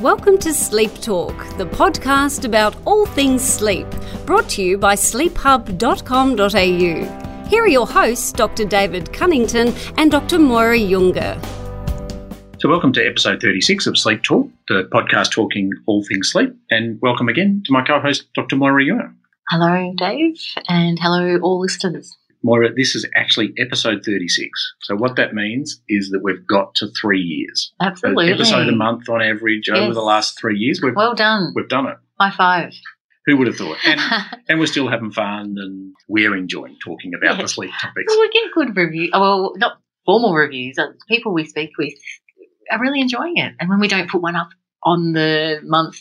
Welcome 0.00 0.38
to 0.38 0.54
Sleep 0.54 0.94
Talk, 1.02 1.36
the 1.58 1.66
podcast 1.66 2.46
about 2.46 2.74
all 2.86 3.04
things 3.04 3.42
sleep, 3.42 3.86
brought 4.24 4.48
to 4.50 4.62
you 4.62 4.78
by 4.78 4.94
sleephub.com.au. 4.94 7.46
Here 7.46 7.62
are 7.62 7.68
your 7.68 7.86
hosts, 7.86 8.32
Dr. 8.32 8.64
David 8.64 9.12
Cunnington 9.12 9.74
and 9.98 10.10
Dr. 10.10 10.38
Moira 10.38 10.78
Junge. 10.78 11.38
So, 12.58 12.70
welcome 12.70 12.94
to 12.94 13.06
episode 13.06 13.42
36 13.42 13.88
of 13.88 13.98
Sleep 13.98 14.22
Talk, 14.22 14.48
the 14.68 14.88
podcast 14.90 15.32
talking 15.32 15.70
all 15.84 16.02
things 16.04 16.30
sleep. 16.30 16.54
And 16.70 16.98
welcome 17.02 17.28
again 17.28 17.62
to 17.66 17.72
my 17.72 17.84
co 17.84 18.00
host, 18.00 18.24
Dr. 18.34 18.56
Moira 18.56 18.82
Junge. 18.82 19.12
Hello, 19.50 19.92
Dave, 19.98 20.40
and 20.66 20.98
hello, 20.98 21.36
all 21.42 21.60
listeners. 21.60 22.16
Moira, 22.42 22.72
this 22.74 22.94
is 22.94 23.06
actually 23.16 23.52
episode 23.58 24.02
36. 24.04 24.48
So, 24.82 24.96
what 24.96 25.16
that 25.16 25.34
means 25.34 25.82
is 25.88 26.10
that 26.10 26.20
we've 26.22 26.46
got 26.46 26.74
to 26.76 26.88
three 27.00 27.20
years. 27.20 27.72
Absolutely. 27.80 28.28
So 28.28 28.34
episode 28.34 28.68
a 28.68 28.76
month 28.76 29.08
on 29.08 29.20
average 29.22 29.68
over 29.68 29.86
Yes. 29.86 29.94
the 29.94 30.00
last 30.00 30.38
three 30.40 30.58
years. 30.58 30.80
We've, 30.82 30.94
Well 30.96 31.14
done. 31.14 31.52
we've 31.54 31.68
done 31.68 31.86
it. 31.86 31.96
High 32.18 32.30
five. 32.36 32.72
Who 33.26 33.36
would 33.36 33.46
have 33.48 33.56
thought? 33.56 33.76
And, 33.86 34.00
and 34.48 34.58
we're 34.58 34.66
still 34.66 34.88
having 34.88 35.10
fun 35.12 35.56
and 35.58 35.92
we're 36.08 36.34
enjoying 36.34 36.76
talking 36.82 37.12
about 37.14 37.36
Yeah. 37.36 37.42
the 37.42 37.48
sleep 37.48 37.70
topics. 37.80 38.06
well, 38.08 38.20
we 38.20 38.30
get 38.30 38.50
good 38.54 38.74
reviews. 38.76 39.10
Well, 39.12 39.52
not 39.56 39.78
formal 40.06 40.32
reviews. 40.34 40.78
uh, 40.78 40.86
People 41.08 41.34
we 41.34 41.44
speak 41.44 41.70
with 41.78 41.92
are 42.70 42.80
really 42.80 43.00
enjoying 43.00 43.36
it. 43.36 43.54
And 43.60 43.68
when 43.68 43.80
we 43.80 43.88
don't 43.88 44.08
put 44.10 44.22
one 44.22 44.36
up 44.36 44.48
on 44.82 45.12
the 45.12 45.60
month, 45.62 46.00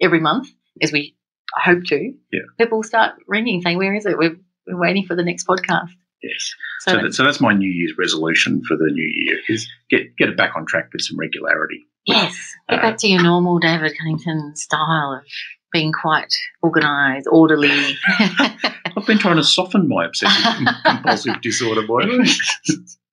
every 0.00 0.20
month, 0.20 0.48
as 0.80 0.92
we 0.92 1.16
hope 1.56 1.82
to, 1.86 2.12
Yeah. 2.32 2.40
people 2.58 2.84
start 2.84 3.14
ringing 3.26 3.60
saying, 3.62 3.76
Where 3.76 3.92
is 3.94 4.06
it? 4.06 4.16
We're, 4.16 4.36
we're 4.66 4.78
waiting 4.80 5.06
for 5.06 5.14
the 5.16 5.22
next 5.24 5.46
podcast. 5.46 5.88
Yes. 6.22 6.54
So, 6.80 6.92
So, 6.92 7.02
that, 7.02 7.14
so 7.14 7.24
that's 7.24 7.40
my 7.40 7.54
New 7.54 7.70
Year's 7.70 7.94
resolution 7.98 8.62
for 8.66 8.76
the 8.76 8.90
new 8.92 9.10
year 9.12 9.38
is 9.48 9.68
get, 9.90 10.16
get 10.16 10.28
it 10.28 10.36
back 10.36 10.52
on 10.56 10.66
track 10.66 10.90
with 10.92 11.02
some 11.02 11.18
regularity. 11.18 11.86
yes, 12.06 12.36
get 12.68 12.78
Uh, 12.78 12.82
back 12.82 12.98
to 12.98 13.08
your 13.08 13.22
normal 13.22 13.58
David 13.58 13.92
Cunnington 13.98 14.54
style 14.56 15.20
of 15.20 15.26
being 15.72 15.92
quite 15.92 16.32
organised, 16.62 17.26
orderly. 17.30 17.70
I've 18.18 19.06
been 19.06 19.18
trying 19.18 19.36
to 19.36 19.44
soften 19.44 19.88
my 19.88 20.04
obsessive 20.06 20.66
compulsive 20.84 21.40
disorder, 21.42 21.82
Moira. 21.86 22.24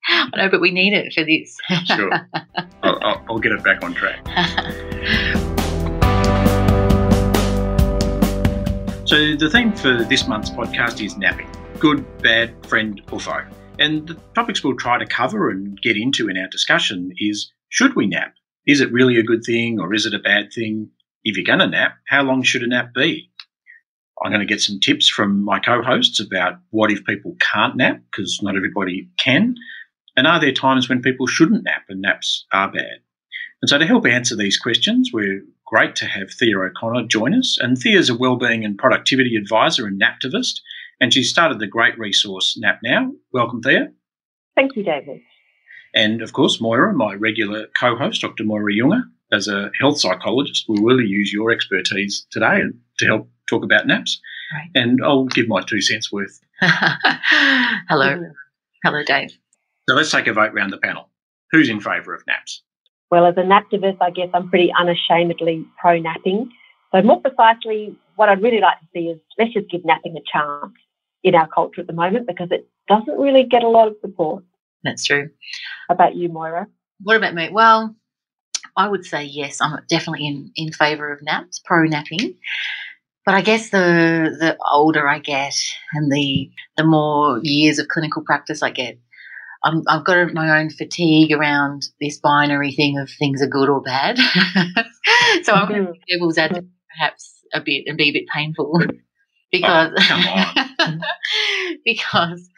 I 0.09 0.29
know, 0.37 0.49
but 0.49 0.59
we 0.61 0.71
need 0.71 0.93
it 0.93 1.13
for 1.13 1.23
this. 1.23 1.57
Sure. 1.85 2.11
I'll, 2.83 2.99
I'll, 3.03 3.25
I'll 3.29 3.39
get 3.39 3.51
it 3.51 3.63
back 3.63 3.83
on 3.83 3.93
track. 3.93 4.25
So, 9.07 9.37
the 9.37 9.49
theme 9.49 9.73
for 9.73 10.03
this 10.03 10.27
month's 10.27 10.49
podcast 10.49 11.01
is 11.01 11.15
napping 11.15 11.47
good, 11.79 12.05
bad, 12.21 12.53
friend, 12.67 13.01
or 13.09 13.21
foe. 13.21 13.45
And 13.79 14.05
the 14.05 14.15
topics 14.35 14.65
we'll 14.65 14.75
try 14.75 14.99
to 14.99 15.05
cover 15.05 15.49
and 15.49 15.81
get 15.81 15.95
into 15.95 16.27
in 16.27 16.37
our 16.37 16.49
discussion 16.49 17.13
is 17.17 17.49
should 17.69 17.95
we 17.95 18.05
nap? 18.05 18.33
Is 18.65 18.81
it 18.81 18.91
really 18.91 19.17
a 19.17 19.23
good 19.23 19.45
thing 19.45 19.79
or 19.79 19.93
is 19.93 20.05
it 20.05 20.13
a 20.13 20.19
bad 20.19 20.51
thing? 20.53 20.89
If 21.23 21.37
you're 21.37 21.45
going 21.45 21.59
to 21.59 21.67
nap, 21.67 21.93
how 22.07 22.23
long 22.23 22.43
should 22.43 22.63
a 22.63 22.67
nap 22.67 22.93
be? 22.93 23.31
I'm 24.21 24.29
going 24.29 24.45
to 24.45 24.45
get 24.45 24.59
some 24.59 24.81
tips 24.81 25.07
from 25.07 25.41
my 25.41 25.59
co 25.59 25.81
hosts 25.81 26.19
about 26.19 26.55
what 26.71 26.91
if 26.91 27.05
people 27.05 27.37
can't 27.39 27.77
nap, 27.77 28.01
because 28.11 28.41
not 28.43 28.57
everybody 28.57 29.07
can. 29.17 29.55
And 30.17 30.27
are 30.27 30.41
there 30.41 30.51
times 30.51 30.89
when 30.89 31.01
people 31.01 31.27
shouldn't 31.27 31.63
nap 31.63 31.83
and 31.87 32.01
naps 32.01 32.45
are 32.51 32.69
bad? 32.69 32.99
And 33.61 33.69
so 33.69 33.77
to 33.77 33.85
help 33.85 34.05
answer 34.05 34.35
these 34.35 34.57
questions, 34.57 35.11
we're 35.13 35.43
great 35.67 35.95
to 35.97 36.05
have 36.05 36.31
Thea 36.31 36.57
O'Connor 36.57 37.07
join 37.07 37.35
us. 37.35 37.57
And 37.59 37.77
Thea's 37.77 38.09
a 38.09 38.17
wellbeing 38.17 38.65
and 38.65 38.77
productivity 38.77 39.35
advisor 39.35 39.85
and 39.85 40.01
naptivist, 40.01 40.61
and 40.99 41.13
she 41.13 41.23
started 41.23 41.59
the 41.59 41.67
great 41.67 41.97
resource 41.99 42.57
Nap 42.57 42.79
Now. 42.83 43.11
Welcome, 43.31 43.61
Thea. 43.61 43.91
Thank 44.55 44.75
you, 44.75 44.83
David. 44.83 45.21
And 45.93 46.21
of 46.21 46.33
course, 46.33 46.59
Moira, 46.59 46.93
my 46.93 47.13
regular 47.13 47.67
co-host, 47.79 48.21
Dr. 48.21 48.43
Moira 48.43 48.73
Junge. 48.73 49.03
As 49.31 49.49
a 49.49 49.69
health 49.79 49.99
psychologist, 49.99 50.65
we 50.69 50.79
will 50.79 51.01
use 51.01 51.33
your 51.33 51.51
expertise 51.51 52.25
today 52.31 52.61
to 52.99 53.05
help 53.05 53.29
talk 53.49 53.63
about 53.63 53.85
naps. 53.85 54.21
Right. 54.53 54.69
And 54.73 55.01
I'll 55.03 55.25
give 55.25 55.49
my 55.49 55.61
two 55.61 55.81
cents 55.81 56.11
worth. 56.11 56.39
Hello. 56.61 58.15
Mm. 58.15 58.31
Hello, 58.85 59.03
Dave. 59.03 59.31
So 59.89 59.95
let's 59.95 60.11
take 60.11 60.27
a 60.27 60.33
vote 60.33 60.53
round 60.53 60.71
the 60.71 60.77
panel. 60.77 61.09
Who's 61.51 61.69
in 61.69 61.81
favour 61.81 62.13
of 62.13 62.23
naps? 62.25 62.63
Well, 63.09 63.25
as 63.25 63.37
an 63.37 63.49
activist, 63.49 63.97
I 64.01 64.11
guess 64.11 64.29
I'm 64.33 64.49
pretty 64.49 64.71
unashamedly 64.77 65.65
pro 65.79 65.99
napping. 65.99 66.49
So, 66.93 67.01
more 67.01 67.21
precisely, 67.21 67.95
what 68.15 68.29
I'd 68.29 68.41
really 68.41 68.59
like 68.59 68.79
to 68.79 68.85
see 68.93 69.07
is 69.09 69.19
let's 69.37 69.53
just 69.53 69.69
give 69.69 69.85
napping 69.85 70.17
a 70.17 70.21
chance 70.31 70.73
in 71.23 71.35
our 71.35 71.47
culture 71.47 71.81
at 71.81 71.87
the 71.87 71.93
moment 71.93 72.27
because 72.27 72.49
it 72.51 72.67
doesn't 72.87 73.17
really 73.17 73.43
get 73.43 73.63
a 73.63 73.67
lot 73.67 73.87
of 73.87 73.95
support. 74.01 74.43
That's 74.83 75.05
true. 75.05 75.29
How 75.87 75.95
about 75.95 76.15
you, 76.15 76.29
Moira? 76.29 76.67
What 77.01 77.17
about 77.17 77.33
me? 77.33 77.49
Well, 77.51 77.95
I 78.75 78.87
would 78.87 79.05
say 79.05 79.23
yes. 79.23 79.59
I'm 79.61 79.79
definitely 79.89 80.27
in, 80.27 80.51
in 80.55 80.71
favour 80.71 81.11
of 81.11 81.21
naps, 81.21 81.59
pro 81.63 81.83
napping. 81.83 82.35
But 83.25 83.35
I 83.35 83.41
guess 83.41 83.71
the 83.71 84.35
the 84.39 84.57
older 84.71 85.07
I 85.07 85.19
get 85.19 85.53
and 85.93 86.09
the 86.11 86.49
the 86.77 86.85
more 86.85 87.39
years 87.43 87.77
of 87.77 87.89
clinical 87.89 88.21
practice 88.21 88.63
I 88.63 88.69
get, 88.69 88.97
I'm, 89.63 89.83
I've 89.87 90.05
got 90.05 90.33
my 90.33 90.59
own 90.59 90.69
fatigue 90.69 91.31
around 91.31 91.83
this 91.99 92.19
binary 92.19 92.71
thing 92.71 92.97
of 92.97 93.09
things 93.09 93.41
are 93.41 93.47
good 93.47 93.69
or 93.69 93.81
bad. 93.81 94.17
so 95.43 95.53
I'm 95.53 95.67
going 95.67 95.85
to 95.85 95.91
be 95.91 95.99
devil's 96.13 96.37
advocate 96.37 96.65
mm-hmm. 96.65 96.99
perhaps 96.99 97.33
a 97.53 97.61
bit 97.61 97.85
and 97.87 97.97
be 97.97 98.09
a 98.09 98.13
bit 98.13 98.25
painful 98.33 98.79
oh, 98.81 98.87
because 99.51 99.91
Oh, 100.79 100.97
because 101.85 102.49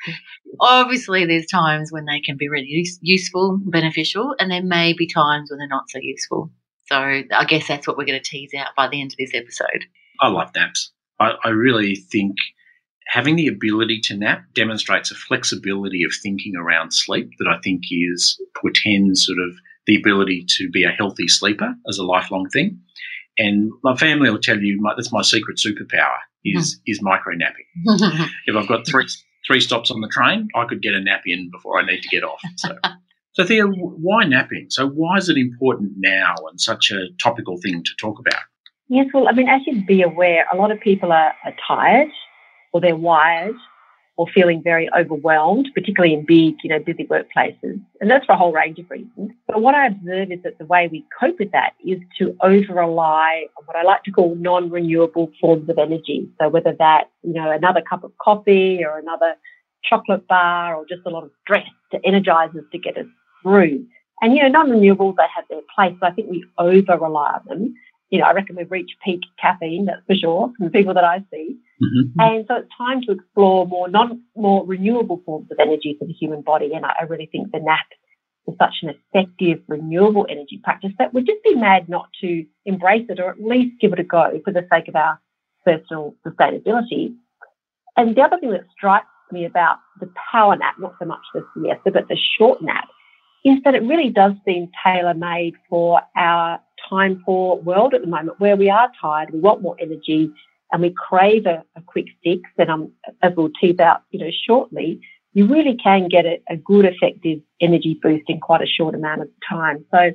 obviously 0.59 1.25
there's 1.25 1.45
times 1.45 1.91
when 1.91 2.05
they 2.05 2.19
can 2.19 2.37
be 2.37 2.49
really 2.49 2.67
use, 2.67 2.99
useful, 3.01 3.59
beneficial, 3.65 4.35
and 4.39 4.51
there 4.51 4.63
may 4.63 4.93
be 4.93 5.07
times 5.07 5.49
when 5.49 5.59
they're 5.59 5.67
not 5.67 5.89
so 5.89 5.99
useful. 6.01 6.51
So 6.87 6.95
I 6.95 7.45
guess 7.47 7.67
that's 7.67 7.87
what 7.87 7.97
we're 7.97 8.05
going 8.05 8.21
to 8.21 8.29
tease 8.29 8.51
out 8.57 8.75
by 8.75 8.87
the 8.87 8.99
end 8.99 9.11
of 9.11 9.17
this 9.17 9.33
episode. 9.33 9.85
I 10.19 10.29
love 10.29 10.49
naps. 10.55 10.91
I, 11.19 11.33
I 11.43 11.49
really 11.49 11.95
think 11.95 12.35
having 13.09 13.35
the 13.35 13.47
ability 13.47 13.99
to 14.01 14.15
nap 14.15 14.43
demonstrates 14.53 15.09
a 15.11 15.15
flexibility 15.15 16.03
of 16.03 16.11
thinking 16.21 16.55
around 16.55 16.91
sleep 16.91 17.31
that 17.39 17.47
I 17.47 17.59
think 17.63 17.81
is 17.89 18.39
portends 18.55 19.25
sort 19.25 19.39
of 19.39 19.55
the 19.87 19.95
ability 19.95 20.45
to 20.57 20.69
be 20.69 20.83
a 20.83 20.91
healthy 20.91 21.27
sleeper 21.27 21.73
as 21.87 21.97
a 21.97 22.03
lifelong 22.03 22.47
thing. 22.53 22.79
And 23.39 23.71
my 23.83 23.95
family 23.95 24.29
will 24.29 24.39
tell 24.39 24.59
you 24.59 24.79
my, 24.79 24.93
that's 24.95 25.11
my 25.11 25.23
secret 25.23 25.57
superpower 25.57 26.17
is 26.45 26.75
hmm. 26.75 26.91
is 26.91 27.01
micro 27.01 27.33
napping. 27.33 27.65
If 28.45 28.55
I've 28.55 28.67
got 28.67 28.85
three 28.85 29.07
three 29.47 29.59
stops 29.59 29.89
on 29.89 30.01
the 30.01 30.07
train, 30.09 30.47
I 30.55 30.65
could 30.65 30.81
get 30.81 30.93
a 30.93 31.01
nap 31.01 31.21
in 31.25 31.49
before 31.51 31.79
I 31.79 31.85
need 31.85 32.01
to 32.01 32.09
get 32.09 32.23
off. 32.23 32.39
So, 32.57 32.75
so 33.33 33.43
Thea, 33.45 33.65
why 33.65 34.25
napping? 34.25 34.67
So 34.69 34.87
why 34.87 35.17
is 35.17 35.29
it 35.29 35.37
important 35.37 35.93
now 35.97 36.35
and 36.49 36.61
such 36.61 36.91
a 36.91 37.07
topical 37.21 37.57
thing 37.63 37.83
to 37.83 37.91
talk 37.99 38.19
about? 38.19 38.43
Yes, 38.87 39.07
well, 39.13 39.27
I 39.27 39.31
mean, 39.33 39.47
as 39.47 39.61
you'd 39.65 39.85
be 39.85 40.01
aware, 40.01 40.45
a 40.51 40.57
lot 40.57 40.71
of 40.71 40.79
people 40.79 41.11
are, 41.11 41.33
are 41.45 41.53
tired 41.67 42.09
or 42.71 42.81
they're 42.81 42.95
wired 42.95 43.55
or 44.19 44.27
feeling 44.33 44.61
very 44.61 44.89
overwhelmed, 44.93 45.69
particularly 45.73 46.13
in 46.13 46.25
big, 46.25 46.53
you 46.61 46.69
know, 46.69 46.77
busy 46.77 47.05
workplaces. 47.05 47.81
And 48.01 48.11
that's 48.11 48.25
for 48.25 48.33
a 48.33 48.37
whole 48.37 48.51
range 48.51 48.77
of 48.77 48.89
reasons. 48.89 49.31
But 49.47 49.61
what 49.61 49.75
I 49.75 49.87
observe 49.87 50.29
is 50.29 50.43
that 50.43 50.57
the 50.57 50.65
way 50.65 50.89
we 50.91 51.05
cope 51.17 51.39
with 51.39 51.53
that 51.53 51.71
is 51.85 51.99
to 52.17 52.35
over 52.41 52.73
rely 52.73 53.45
on 53.57 53.65
what 53.65 53.77
I 53.77 53.83
like 53.83 54.03
to 54.03 54.11
call 54.11 54.35
non 54.35 54.69
renewable 54.69 55.31
forms 55.39 55.69
of 55.69 55.77
energy. 55.77 56.29
So 56.37 56.49
whether 56.49 56.75
that's, 56.77 57.09
you 57.23 57.31
know, 57.31 57.49
another 57.49 57.81
cup 57.81 58.03
of 58.03 58.11
coffee 58.21 58.83
or 58.83 58.97
another 58.97 59.35
chocolate 59.85 60.27
bar 60.27 60.75
or 60.75 60.85
just 60.85 61.03
a 61.05 61.09
lot 61.09 61.23
of 61.23 61.31
stress 61.43 61.69
to 61.93 62.05
energize 62.05 62.49
us 62.49 62.65
to 62.73 62.77
get 62.77 62.97
us 62.97 63.07
through. 63.41 63.85
And, 64.21 64.35
you 64.35 64.43
know, 64.43 64.49
non 64.49 64.69
renewables, 64.69 65.15
they 65.15 65.23
have 65.33 65.45
their 65.49 65.61
place. 65.73 65.95
So 66.01 66.07
I 66.07 66.11
think 66.11 66.29
we 66.29 66.43
over 66.57 66.97
rely 66.97 67.31
on 67.31 67.41
them. 67.47 67.73
You 68.09 68.19
know, 68.19 68.25
I 68.25 68.33
reckon 68.33 68.57
we've 68.57 68.69
reached 68.69 68.95
peak 69.01 69.21
caffeine, 69.39 69.85
that's 69.85 70.05
for 70.07 70.15
sure, 70.15 70.51
from 70.57 70.65
the 70.65 70.71
people 70.71 70.93
that 70.93 71.05
I 71.05 71.23
see. 71.31 71.55
Mm-hmm. 71.81 72.19
And 72.19 72.45
so 72.47 72.55
it's 72.57 72.69
time 72.77 73.01
to 73.03 73.11
explore 73.11 73.65
more 73.65 73.87
non 73.87 74.21
more 74.35 74.65
renewable 74.65 75.21
forms 75.25 75.49
of 75.51 75.57
energy 75.59 75.95
for 75.97 76.05
the 76.05 76.13
human 76.13 76.41
body. 76.41 76.73
And 76.73 76.85
I, 76.85 76.93
I 77.01 77.03
really 77.03 77.29
think 77.31 77.51
the 77.51 77.59
nap 77.59 77.85
is 78.47 78.55
such 78.59 78.75
an 78.83 78.89
effective 78.89 79.61
renewable 79.67 80.25
energy 80.29 80.59
practice 80.63 80.91
that 80.99 81.13
we'd 81.13 81.25
just 81.25 81.43
be 81.43 81.55
mad 81.55 81.87
not 81.87 82.09
to 82.21 82.45
embrace 82.65 83.05
it 83.09 83.19
or 83.19 83.29
at 83.29 83.41
least 83.41 83.79
give 83.79 83.93
it 83.93 83.99
a 83.99 84.03
go 84.03 84.41
for 84.43 84.51
the 84.51 84.67
sake 84.71 84.87
of 84.87 84.95
our 84.95 85.19
personal 85.65 86.15
sustainability. 86.25 87.15
And 87.95 88.15
the 88.15 88.21
other 88.21 88.37
thing 88.39 88.51
that 88.51 88.65
strikes 88.75 89.07
me 89.31 89.45
about 89.45 89.77
the 89.99 90.11
power 90.31 90.55
nap, 90.55 90.75
not 90.79 90.95
so 90.99 91.05
much 91.05 91.21
the 91.33 91.45
siesta, 91.53 91.91
but 91.91 92.07
the 92.07 92.17
short 92.37 92.61
nap, 92.61 92.87
is 93.45 93.57
that 93.63 93.75
it 93.75 93.83
really 93.83 94.09
does 94.09 94.33
seem 94.45 94.69
tailor 94.83 95.13
made 95.13 95.53
for 95.69 96.01
our 96.15 96.59
time 96.89 97.21
poor 97.25 97.57
world 97.57 97.93
at 97.93 98.01
the 98.01 98.07
moment 98.07 98.39
where 98.39 98.55
we 98.55 98.69
are 98.69 98.89
tired, 99.01 99.31
we 99.31 99.39
want 99.39 99.61
more 99.61 99.75
energy, 99.79 100.31
and 100.71 100.81
we 100.81 100.93
crave 100.95 101.45
a, 101.45 101.63
a 101.75 101.81
quick 101.85 102.07
fix. 102.23 102.41
And 102.57 102.69
um, 102.69 102.91
as 103.21 103.33
we'll 103.35 103.51
tease 103.59 103.79
out, 103.79 104.01
you 104.11 104.19
know, 104.19 104.31
shortly, 104.45 105.01
you 105.33 105.45
really 105.45 105.75
can 105.75 106.07
get 106.07 106.25
a, 106.25 106.41
a 106.49 106.57
good, 106.57 106.85
effective 106.85 107.39
energy 107.61 107.99
boost 108.01 108.25
in 108.27 108.39
quite 108.39 108.61
a 108.61 108.67
short 108.67 108.95
amount 108.95 109.21
of 109.21 109.29
time. 109.47 109.85
So 109.91 110.11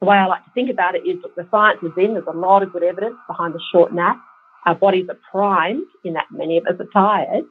the 0.00 0.06
way 0.06 0.16
I 0.16 0.26
like 0.26 0.44
to 0.44 0.50
think 0.52 0.70
about 0.70 0.94
it 0.94 1.06
is 1.06 1.20
that 1.22 1.34
the 1.36 1.48
science 1.50 1.80
is 1.82 1.92
in. 1.96 2.14
There's 2.14 2.26
a 2.26 2.36
lot 2.36 2.62
of 2.62 2.72
good 2.72 2.82
evidence 2.82 3.16
behind 3.26 3.54
the 3.54 3.60
short 3.72 3.92
nap. 3.92 4.20
Our 4.66 4.74
bodies 4.74 5.08
are 5.08 5.18
primed 5.30 5.86
in 6.04 6.14
that 6.14 6.26
many 6.30 6.58
of 6.58 6.66
us 6.66 6.80
are 6.80 6.88
tired, 6.92 7.44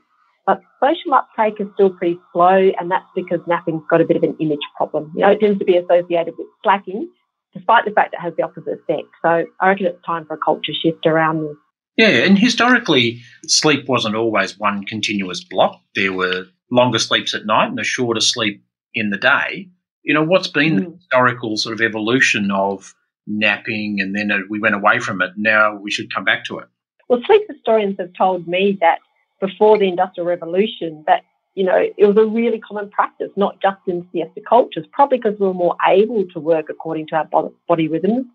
but 0.48 0.62
social 0.80 1.14
uptake 1.14 1.62
is 1.62 1.68
still 1.76 1.92
pretty 1.92 2.20
slow, 2.32 2.72
and 2.80 2.90
that's 2.90 3.06
because 3.16 3.40
napping's 3.48 3.84
got 3.88 4.02
a 4.02 4.06
bit 4.06 4.18
of 4.18 4.24
an 4.24 4.36
image 4.40 4.60
problem. 4.76 5.12
You 5.16 5.22
know, 5.22 5.32
it 5.32 5.40
tends 5.40 5.60
to 5.60 5.66
be 5.66 5.78
associated 5.78 6.34
with 6.38 6.48
slacking 6.64 7.10
despite 7.54 7.86
the 7.86 7.92
fact 7.92 8.14
it 8.14 8.20
has 8.20 8.34
the 8.36 8.44
opposite 8.44 8.80
effect. 8.80 9.08
So 9.22 9.46
I 9.60 9.68
reckon 9.68 9.86
it's 9.86 10.04
time 10.06 10.26
for 10.26 10.34
a 10.34 10.38
culture 10.38 10.74
shift 10.74 11.06
around 11.06 11.44
this. 11.44 11.56
Yeah, 11.98 12.26
and 12.26 12.38
historically, 12.38 13.22
sleep 13.48 13.88
wasn't 13.88 14.16
always 14.16 14.58
one 14.58 14.84
continuous 14.86 15.44
block. 15.44 15.80
There 15.96 16.14
were 16.14 16.46
longer 16.72 17.00
sleeps 17.00 17.34
at 17.34 17.46
night 17.46 17.70
and 17.70 17.80
a 17.80 17.84
shorter 17.84 18.20
sleep 18.20 18.64
in 18.96 19.12
the 19.12 19.18
day. 19.18 19.70
You 20.04 20.14
know, 20.14 20.24
what's 20.24 20.48
been 20.48 20.80
mm. 20.80 20.86
the 20.86 20.98
historical 20.98 21.58
sort 21.58 21.74
of 21.74 21.82
evolution 21.82 22.52
of 22.52 22.94
napping 23.28 24.00
and 24.00 24.16
then 24.16 24.32
we 24.50 24.60
went 24.60 24.76
away 24.76 25.00
from 25.00 25.22
it? 25.22 25.32
Now 25.38 25.76
we 25.76 25.92
should 25.92 26.14
come 26.14 26.26
back 26.26 26.46
to 26.46 26.60
it. 26.60 26.68
Well, 27.10 27.22
sleep 27.26 27.44
historians 27.48 27.98
have 28.00 28.12
told 28.18 28.48
me 28.48 28.78
that 28.82 29.00
before 29.40 29.78
the 29.78 29.88
Industrial 29.88 30.26
Revolution, 30.28 31.04
that 31.08 31.24
you 31.56 31.64
know, 31.64 31.76
it 31.76 32.06
was 32.06 32.18
a 32.18 32.26
really 32.26 32.60
common 32.60 32.90
practice, 32.90 33.30
not 33.36 33.62
just 33.62 33.78
in 33.88 34.08
siesta 34.12 34.42
cultures, 34.48 34.86
probably 34.92 35.20
because 35.20 35.40
we 35.40 35.46
were 35.46 35.54
more 35.54 35.76
able 35.88 36.26
to 36.34 36.40
work 36.40 36.66
according 36.70 37.08
to 37.08 37.16
our 37.16 37.52
body 37.68 37.88
rhythms. 37.88 38.26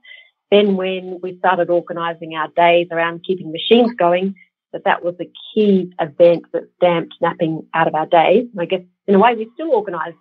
Then 0.50 0.76
when 0.76 1.20
we 1.22 1.38
started 1.38 1.70
organising 1.70 2.34
our 2.34 2.48
days 2.48 2.88
around 2.90 3.24
keeping 3.24 3.52
machines 3.52 3.92
going, 3.98 4.34
that 4.72 4.84
that 4.84 5.02
was 5.04 5.14
a 5.20 5.30
key 5.54 5.92
event 6.00 6.44
that 6.52 6.68
stamped 6.76 7.14
napping 7.20 7.66
out 7.74 7.88
of 7.88 7.94
our 7.94 8.06
days. 8.06 8.46
And 8.52 8.60
I 8.60 8.64
guess 8.66 8.82
in 9.06 9.14
a 9.14 9.18
way 9.18 9.34
we 9.34 9.48
still 9.54 9.70
organise 9.70 10.14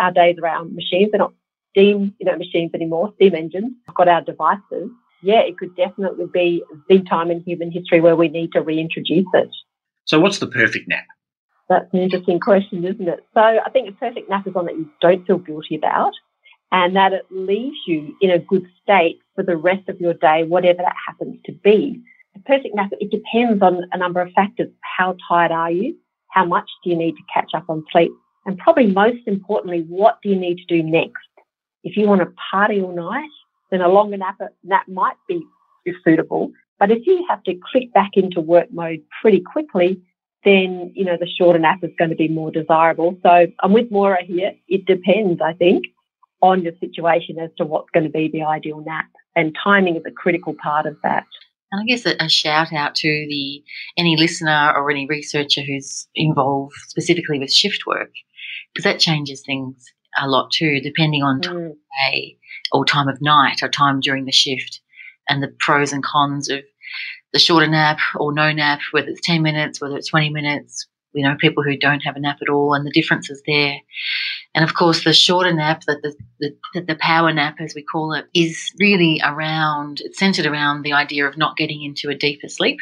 our 0.00 0.10
days 0.10 0.36
around 0.42 0.74
machines. 0.74 1.10
They're 1.12 1.18
not 1.18 1.34
steam, 1.70 2.14
you 2.18 2.26
know, 2.26 2.36
machines 2.36 2.72
anymore, 2.74 3.12
steam 3.16 3.34
engines. 3.34 3.72
We've 3.86 3.94
got 3.94 4.08
our 4.08 4.22
devices. 4.22 4.90
Yeah, 5.22 5.40
it 5.40 5.58
could 5.58 5.76
definitely 5.76 6.26
be 6.32 6.64
the 6.88 7.02
time 7.02 7.30
in 7.30 7.40
human 7.42 7.70
history 7.70 8.00
where 8.00 8.16
we 8.16 8.28
need 8.28 8.52
to 8.52 8.62
reintroduce 8.62 9.26
it. 9.34 9.50
So 10.06 10.18
what's 10.18 10.38
the 10.38 10.46
perfect 10.46 10.88
nap? 10.88 11.04
That's 11.68 11.92
an 11.92 12.00
interesting 12.00 12.40
question, 12.40 12.84
isn't 12.84 13.06
it? 13.08 13.24
So 13.34 13.40
I 13.40 13.68
think 13.72 13.88
a 13.88 13.92
perfect 13.92 14.28
nap 14.28 14.46
is 14.46 14.54
one 14.54 14.66
that 14.66 14.76
you 14.76 14.90
don't 15.00 15.24
feel 15.26 15.38
guilty 15.38 15.76
about 15.76 16.12
and 16.72 16.96
that 16.96 17.12
it 17.12 17.26
leaves 17.30 17.76
you 17.86 18.16
in 18.20 18.30
a 18.30 18.38
good 18.38 18.66
state 18.82 19.20
for 19.34 19.42
the 19.42 19.56
rest 19.56 19.88
of 19.88 20.00
your 20.00 20.14
day, 20.14 20.44
whatever 20.44 20.82
that 20.82 20.94
happens 21.06 21.38
to 21.44 21.52
be. 21.52 22.00
The 22.34 22.40
perfect 22.40 22.74
nap, 22.74 22.90
it 23.00 23.10
depends 23.10 23.62
on 23.62 23.84
a 23.92 23.98
number 23.98 24.20
of 24.20 24.32
factors. 24.32 24.70
How 24.80 25.16
tired 25.28 25.50
are 25.50 25.70
you? 25.70 25.96
How 26.28 26.44
much 26.44 26.70
do 26.84 26.90
you 26.90 26.96
need 26.96 27.16
to 27.16 27.22
catch 27.32 27.50
up 27.54 27.68
on 27.68 27.84
sleep? 27.90 28.12
And 28.46 28.56
probably 28.56 28.86
most 28.86 29.26
importantly, 29.26 29.84
what 29.88 30.18
do 30.22 30.28
you 30.28 30.36
need 30.36 30.58
to 30.58 30.64
do 30.64 30.82
next? 30.82 31.26
If 31.82 31.96
you 31.96 32.06
want 32.06 32.20
to 32.20 32.32
party 32.50 32.80
all 32.80 32.94
night, 32.94 33.30
then 33.70 33.80
a 33.80 33.88
longer 33.88 34.16
nap, 34.16 34.38
nap 34.62 34.86
might 34.88 35.16
be 35.28 35.42
suitable. 36.04 36.52
But 36.78 36.90
if 36.90 37.06
you 37.06 37.26
have 37.28 37.42
to 37.44 37.54
click 37.72 37.92
back 37.92 38.12
into 38.14 38.40
work 38.40 38.72
mode 38.72 39.02
pretty 39.20 39.40
quickly, 39.40 40.00
then, 40.44 40.92
you 40.94 41.04
know, 41.04 41.16
the 41.18 41.28
shorter 41.28 41.58
nap 41.58 41.80
is 41.82 41.90
going 41.98 42.10
to 42.10 42.16
be 42.16 42.28
more 42.28 42.50
desirable. 42.50 43.18
So 43.22 43.46
I'm 43.60 43.72
with 43.72 43.90
Moira 43.90 44.22
here. 44.24 44.52
It 44.68 44.86
depends, 44.86 45.40
I 45.42 45.52
think, 45.52 45.86
on 46.42 46.62
your 46.62 46.72
situation 46.80 47.38
as 47.38 47.50
to 47.58 47.64
what's 47.64 47.90
going 47.90 48.04
to 48.04 48.10
be 48.10 48.30
the 48.32 48.42
ideal 48.42 48.82
nap. 48.84 49.06
And 49.36 49.56
timing 49.62 49.96
is 49.96 50.02
a 50.06 50.10
critical 50.10 50.54
part 50.62 50.86
of 50.86 50.96
that. 51.02 51.24
And 51.72 51.80
I 51.80 51.84
guess 51.84 52.04
a, 52.06 52.16
a 52.20 52.28
shout 52.28 52.72
out 52.72 52.94
to 52.96 53.08
the 53.08 53.62
any 53.96 54.16
listener 54.16 54.72
or 54.74 54.90
any 54.90 55.06
researcher 55.06 55.62
who's 55.62 56.08
involved 56.14 56.74
specifically 56.88 57.38
with 57.38 57.52
shift 57.52 57.86
work, 57.86 58.10
because 58.72 58.84
that 58.84 58.98
changes 58.98 59.42
things 59.44 59.84
a 60.20 60.26
lot 60.26 60.50
too, 60.50 60.80
depending 60.80 61.22
on 61.22 61.40
time 61.40 61.56
mm. 61.56 61.70
of 61.70 61.76
day 62.10 62.36
or 62.72 62.84
time 62.84 63.08
of 63.08 63.20
night 63.20 63.62
or 63.62 63.68
time 63.68 64.00
during 64.00 64.24
the 64.24 64.32
shift, 64.32 64.80
and 65.28 65.42
the 65.42 65.54
pros 65.60 65.92
and 65.92 66.02
cons 66.02 66.50
of 66.50 66.60
the 67.32 67.38
shorter 67.38 67.68
nap 67.68 67.98
or 68.16 68.32
no 68.32 68.50
nap, 68.52 68.80
whether 68.90 69.08
it's 69.08 69.20
10 69.20 69.42
minutes, 69.42 69.80
whether 69.80 69.96
it's 69.96 70.08
20 70.08 70.30
minutes, 70.30 70.88
you 71.12 71.22
know, 71.22 71.36
people 71.38 71.62
who 71.62 71.76
don't 71.76 72.00
have 72.00 72.16
a 72.16 72.20
nap 72.20 72.38
at 72.42 72.48
all, 72.48 72.74
and 72.74 72.86
the 72.86 72.90
difference 72.90 73.30
is 73.30 73.42
there. 73.46 73.76
And 74.54 74.64
of 74.64 74.74
course, 74.74 75.04
the 75.04 75.12
shorter 75.12 75.52
nap, 75.52 75.84
the, 75.86 76.14
the, 76.40 76.56
the, 76.74 76.80
the 76.80 76.96
power 76.96 77.32
nap, 77.32 77.56
as 77.60 77.74
we 77.74 77.82
call 77.82 78.14
it, 78.14 78.26
is 78.34 78.72
really 78.80 79.20
around, 79.24 80.00
it's 80.00 80.18
centered 80.18 80.46
around 80.46 80.82
the 80.82 80.92
idea 80.92 81.26
of 81.26 81.38
not 81.38 81.56
getting 81.56 81.82
into 81.84 82.08
a 82.08 82.18
deeper 82.18 82.48
sleep 82.48 82.78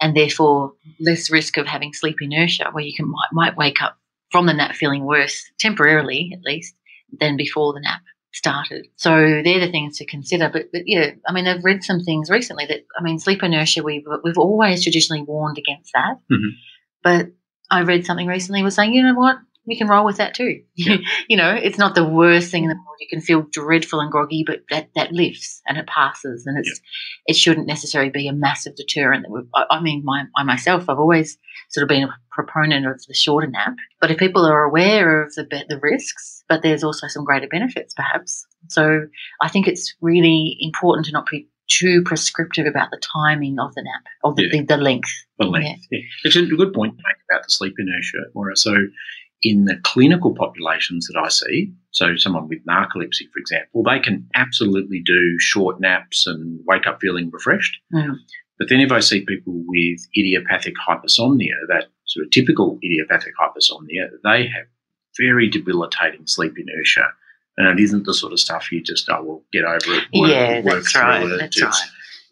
and 0.00 0.16
therefore 0.16 0.72
less 0.98 1.30
risk 1.30 1.56
of 1.56 1.66
having 1.66 1.92
sleep 1.92 2.16
inertia, 2.20 2.68
where 2.72 2.84
you 2.84 2.94
can 2.96 3.08
might, 3.08 3.28
might 3.32 3.56
wake 3.56 3.80
up 3.80 3.96
from 4.32 4.46
the 4.46 4.54
nap 4.54 4.74
feeling 4.74 5.04
worse, 5.04 5.44
temporarily 5.60 6.32
at 6.34 6.42
least, 6.42 6.74
than 7.20 7.36
before 7.36 7.72
the 7.72 7.80
nap 7.80 8.00
started. 8.32 8.88
So 8.96 9.42
they're 9.44 9.60
the 9.60 9.70
things 9.70 9.98
to 9.98 10.06
consider. 10.06 10.50
But, 10.52 10.72
but 10.72 10.82
yeah, 10.86 11.12
I 11.28 11.32
mean, 11.32 11.46
I've 11.46 11.64
read 11.64 11.84
some 11.84 12.00
things 12.00 12.28
recently 12.28 12.66
that 12.66 12.84
I 12.98 13.02
mean, 13.02 13.20
sleep 13.20 13.42
inertia. 13.42 13.84
We've 13.84 14.04
we've 14.24 14.38
always 14.38 14.82
traditionally 14.82 15.22
warned 15.22 15.58
against 15.58 15.92
that, 15.94 16.18
mm-hmm. 16.30 16.48
but 17.04 17.28
I 17.70 17.82
read 17.82 18.04
something 18.04 18.26
recently 18.26 18.64
was 18.64 18.74
saying, 18.74 18.92
you 18.92 19.04
know 19.04 19.14
what, 19.14 19.36
we 19.66 19.76
can 19.76 19.88
roll 19.88 20.04
with 20.04 20.16
that 20.18 20.34
too. 20.34 20.62
Yeah. 20.76 20.96
you 21.28 21.36
know, 21.36 21.50
it's 21.50 21.78
not 21.78 21.94
the 21.94 22.06
worst 22.06 22.50
thing 22.50 22.64
in 22.64 22.68
the 22.68 22.74
world. 22.74 22.96
You 23.00 23.06
can 23.08 23.20
feel 23.20 23.42
dreadful 23.42 24.00
and 24.00 24.10
groggy, 24.10 24.44
but 24.46 24.60
that, 24.70 24.90
that 24.96 25.12
lifts 25.12 25.62
and 25.66 25.78
it 25.78 25.86
passes, 25.86 26.46
and 26.46 26.58
it's 26.58 26.68
yeah. 26.68 27.32
it 27.32 27.36
shouldn't 27.36 27.66
necessarily 27.66 28.10
be 28.10 28.28
a 28.28 28.32
massive 28.32 28.74
deterrent. 28.76 29.24
That 29.24 29.46
I, 29.54 29.76
I 29.76 29.80
mean, 29.80 30.02
my, 30.04 30.24
I 30.36 30.42
myself, 30.42 30.88
I've 30.88 30.98
always 30.98 31.38
sort 31.70 31.82
of 31.82 31.88
been 31.88 32.04
a 32.04 32.14
proponent 32.30 32.86
of 32.86 33.00
the 33.06 33.14
shorter 33.14 33.46
nap, 33.46 33.74
but 34.00 34.10
if 34.10 34.18
people 34.18 34.44
are 34.44 34.64
aware 34.64 35.22
of 35.22 35.34
the 35.34 35.44
the 35.68 35.78
risks, 35.80 36.44
but 36.48 36.62
there's 36.62 36.84
also 36.84 37.06
some 37.06 37.24
greater 37.24 37.48
benefits, 37.48 37.94
perhaps. 37.94 38.46
So 38.68 39.06
I 39.40 39.48
think 39.48 39.68
it's 39.68 39.94
really 40.00 40.56
important 40.60 41.06
to 41.06 41.12
not 41.12 41.26
be 41.30 41.48
too 41.68 42.02
prescriptive 42.04 42.66
about 42.66 42.90
the 42.90 43.00
timing 43.00 43.58
of 43.58 43.74
the 43.74 43.82
nap, 43.82 44.02
of 44.22 44.36
the, 44.36 44.44
yeah. 44.44 44.60
the, 44.60 44.66
the, 44.66 44.76
length. 44.76 45.10
The 45.38 45.46
length, 45.46 45.86
yeah. 45.90 45.98
yeah. 45.98 46.04
It's 46.24 46.36
a 46.36 46.44
good 46.44 46.72
point 46.72 46.96
to 46.96 47.02
make 47.06 47.16
about 47.30 47.44
the 47.44 47.50
sleep 47.50 47.74
inertia, 47.78 48.30
Moira. 48.34 48.56
So 48.56 48.74
in 49.44 49.66
the 49.66 49.76
clinical 49.84 50.34
populations 50.34 51.06
that 51.06 51.20
I 51.22 51.28
see, 51.28 51.72
so 51.90 52.16
someone 52.16 52.48
with 52.48 52.64
narcolepsy, 52.64 53.28
for 53.32 53.38
example, 53.38 53.82
they 53.82 54.00
can 54.00 54.26
absolutely 54.34 55.02
do 55.04 55.38
short 55.38 55.80
naps 55.80 56.26
and 56.26 56.60
wake 56.66 56.86
up 56.86 56.98
feeling 57.00 57.30
refreshed. 57.30 57.76
Mm. 57.92 58.16
But 58.58 58.70
then 58.70 58.80
if 58.80 58.90
I 58.90 59.00
see 59.00 59.20
people 59.20 59.62
with 59.66 60.00
idiopathic 60.16 60.74
hypersomnia, 60.88 61.54
that 61.68 61.88
sort 62.06 62.24
of 62.24 62.30
typical 62.32 62.78
idiopathic 62.82 63.34
hypersomnia, 63.38 64.08
they 64.24 64.46
have 64.46 64.66
very 65.18 65.48
debilitating 65.48 66.26
sleep 66.26 66.54
inertia. 66.56 67.06
And 67.56 67.78
it 67.78 67.82
isn't 67.82 68.06
the 68.06 68.14
sort 68.14 68.32
of 68.32 68.40
stuff 68.40 68.72
you 68.72 68.82
just, 68.82 69.08
oh, 69.10 69.22
well, 69.22 69.42
get 69.52 69.64
over 69.64 69.94
it, 69.94 70.04
work, 70.18 70.30
yeah, 70.30 70.60
work 70.62 70.82
that's 70.82 70.96
right, 70.96 71.22
it. 71.22 71.38
That's 71.38 71.62
right. 71.62 71.74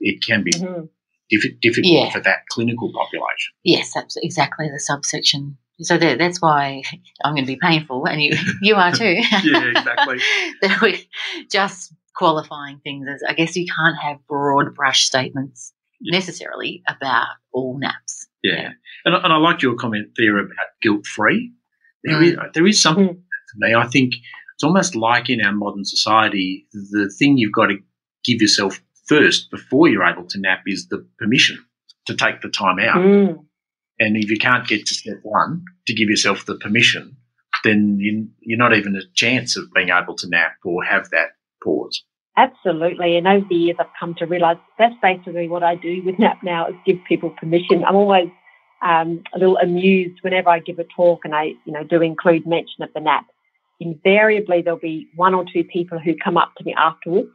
It 0.00 0.24
can 0.24 0.42
be 0.42 0.50
mm-hmm. 0.52 0.86
diff- 1.30 1.60
difficult 1.60 1.92
yeah. 1.92 2.10
for 2.10 2.20
that 2.20 2.46
clinical 2.50 2.90
population. 2.92 3.52
Yes, 3.62 3.92
that's 3.94 4.16
exactly 4.16 4.68
the 4.72 4.80
subsection 4.80 5.58
so 5.82 5.98
that, 5.98 6.18
that's 6.18 6.40
why 6.40 6.82
I'm 7.24 7.34
going 7.34 7.44
to 7.44 7.52
be 7.52 7.58
painful, 7.60 8.06
and 8.06 8.22
you 8.22 8.32
you 8.62 8.74
are 8.76 8.92
too. 8.92 9.04
yeah, 9.44 9.64
exactly. 9.64 10.18
that 10.62 10.80
we 10.80 11.08
just 11.50 11.94
qualifying 12.14 12.78
things 12.84 13.06
as 13.08 13.22
I 13.26 13.32
guess 13.32 13.56
you 13.56 13.66
can't 13.66 13.96
have 13.96 14.18
broad 14.28 14.74
brush 14.74 15.06
statements 15.06 15.72
yeah. 16.00 16.16
necessarily 16.16 16.82
about 16.88 17.28
all 17.52 17.78
naps. 17.78 18.28
Yeah, 18.42 18.54
yeah. 18.54 18.68
And, 19.04 19.14
and 19.14 19.32
I 19.32 19.36
like 19.36 19.62
your 19.62 19.74
comment 19.76 20.08
there 20.16 20.38
about 20.38 20.56
guilt 20.82 21.06
free. 21.06 21.52
There 22.04 22.16
mm. 22.16 22.24
is, 22.24 22.36
there 22.54 22.66
is 22.66 22.80
something 22.80 23.08
mm. 23.08 23.14
to 23.14 23.54
me. 23.56 23.74
I 23.74 23.86
think 23.86 24.14
it's 24.54 24.64
almost 24.64 24.94
like 24.94 25.30
in 25.30 25.40
our 25.40 25.52
modern 25.52 25.84
society, 25.84 26.66
the 26.72 27.12
thing 27.18 27.38
you've 27.38 27.52
got 27.52 27.66
to 27.66 27.78
give 28.24 28.42
yourself 28.42 28.82
first 29.06 29.50
before 29.50 29.88
you're 29.88 30.04
able 30.04 30.26
to 30.26 30.40
nap 30.40 30.62
is 30.66 30.88
the 30.88 31.06
permission 31.18 31.64
to 32.06 32.16
take 32.16 32.40
the 32.40 32.48
time 32.48 32.78
out. 32.78 32.96
Mm. 32.96 33.44
And 34.02 34.16
if 34.16 34.28
you 34.28 34.36
can't 34.36 34.66
get 34.66 34.84
to 34.86 34.94
step 34.94 35.20
one 35.22 35.64
to 35.86 35.94
give 35.94 36.10
yourself 36.10 36.44
the 36.44 36.56
permission, 36.56 37.16
then 37.62 37.98
you, 38.00 38.26
you're 38.40 38.58
not 38.58 38.74
even 38.74 38.96
a 38.96 39.02
chance 39.14 39.56
of 39.56 39.72
being 39.72 39.90
able 39.90 40.16
to 40.16 40.28
nap 40.28 40.56
or 40.64 40.82
have 40.82 41.08
that 41.10 41.28
pause. 41.62 42.02
Absolutely. 42.36 43.16
And 43.16 43.28
over 43.28 43.46
the 43.48 43.54
years, 43.54 43.76
I've 43.78 43.86
come 44.00 44.16
to 44.16 44.26
realise 44.26 44.58
that's 44.76 44.96
basically 45.00 45.46
what 45.46 45.62
I 45.62 45.76
do 45.76 46.02
with 46.04 46.18
Nap 46.18 46.38
Now 46.42 46.66
is 46.66 46.74
give 46.84 46.96
people 47.06 47.30
permission. 47.30 47.84
I'm 47.84 47.94
always 47.94 48.28
um, 48.84 49.22
a 49.32 49.38
little 49.38 49.56
amused 49.58 50.18
whenever 50.22 50.48
I 50.48 50.58
give 50.58 50.80
a 50.80 50.84
talk 50.96 51.20
and 51.24 51.32
I, 51.32 51.52
you 51.64 51.72
know, 51.72 51.84
do 51.84 52.02
include 52.02 52.44
mention 52.44 52.82
of 52.82 52.88
the 52.94 53.00
NAP. 53.00 53.26
Invariably, 53.78 54.62
there'll 54.62 54.80
be 54.80 55.06
one 55.14 55.32
or 55.32 55.44
two 55.44 55.62
people 55.62 56.00
who 56.00 56.16
come 56.16 56.36
up 56.36 56.54
to 56.56 56.64
me 56.64 56.74
afterwards 56.76 57.28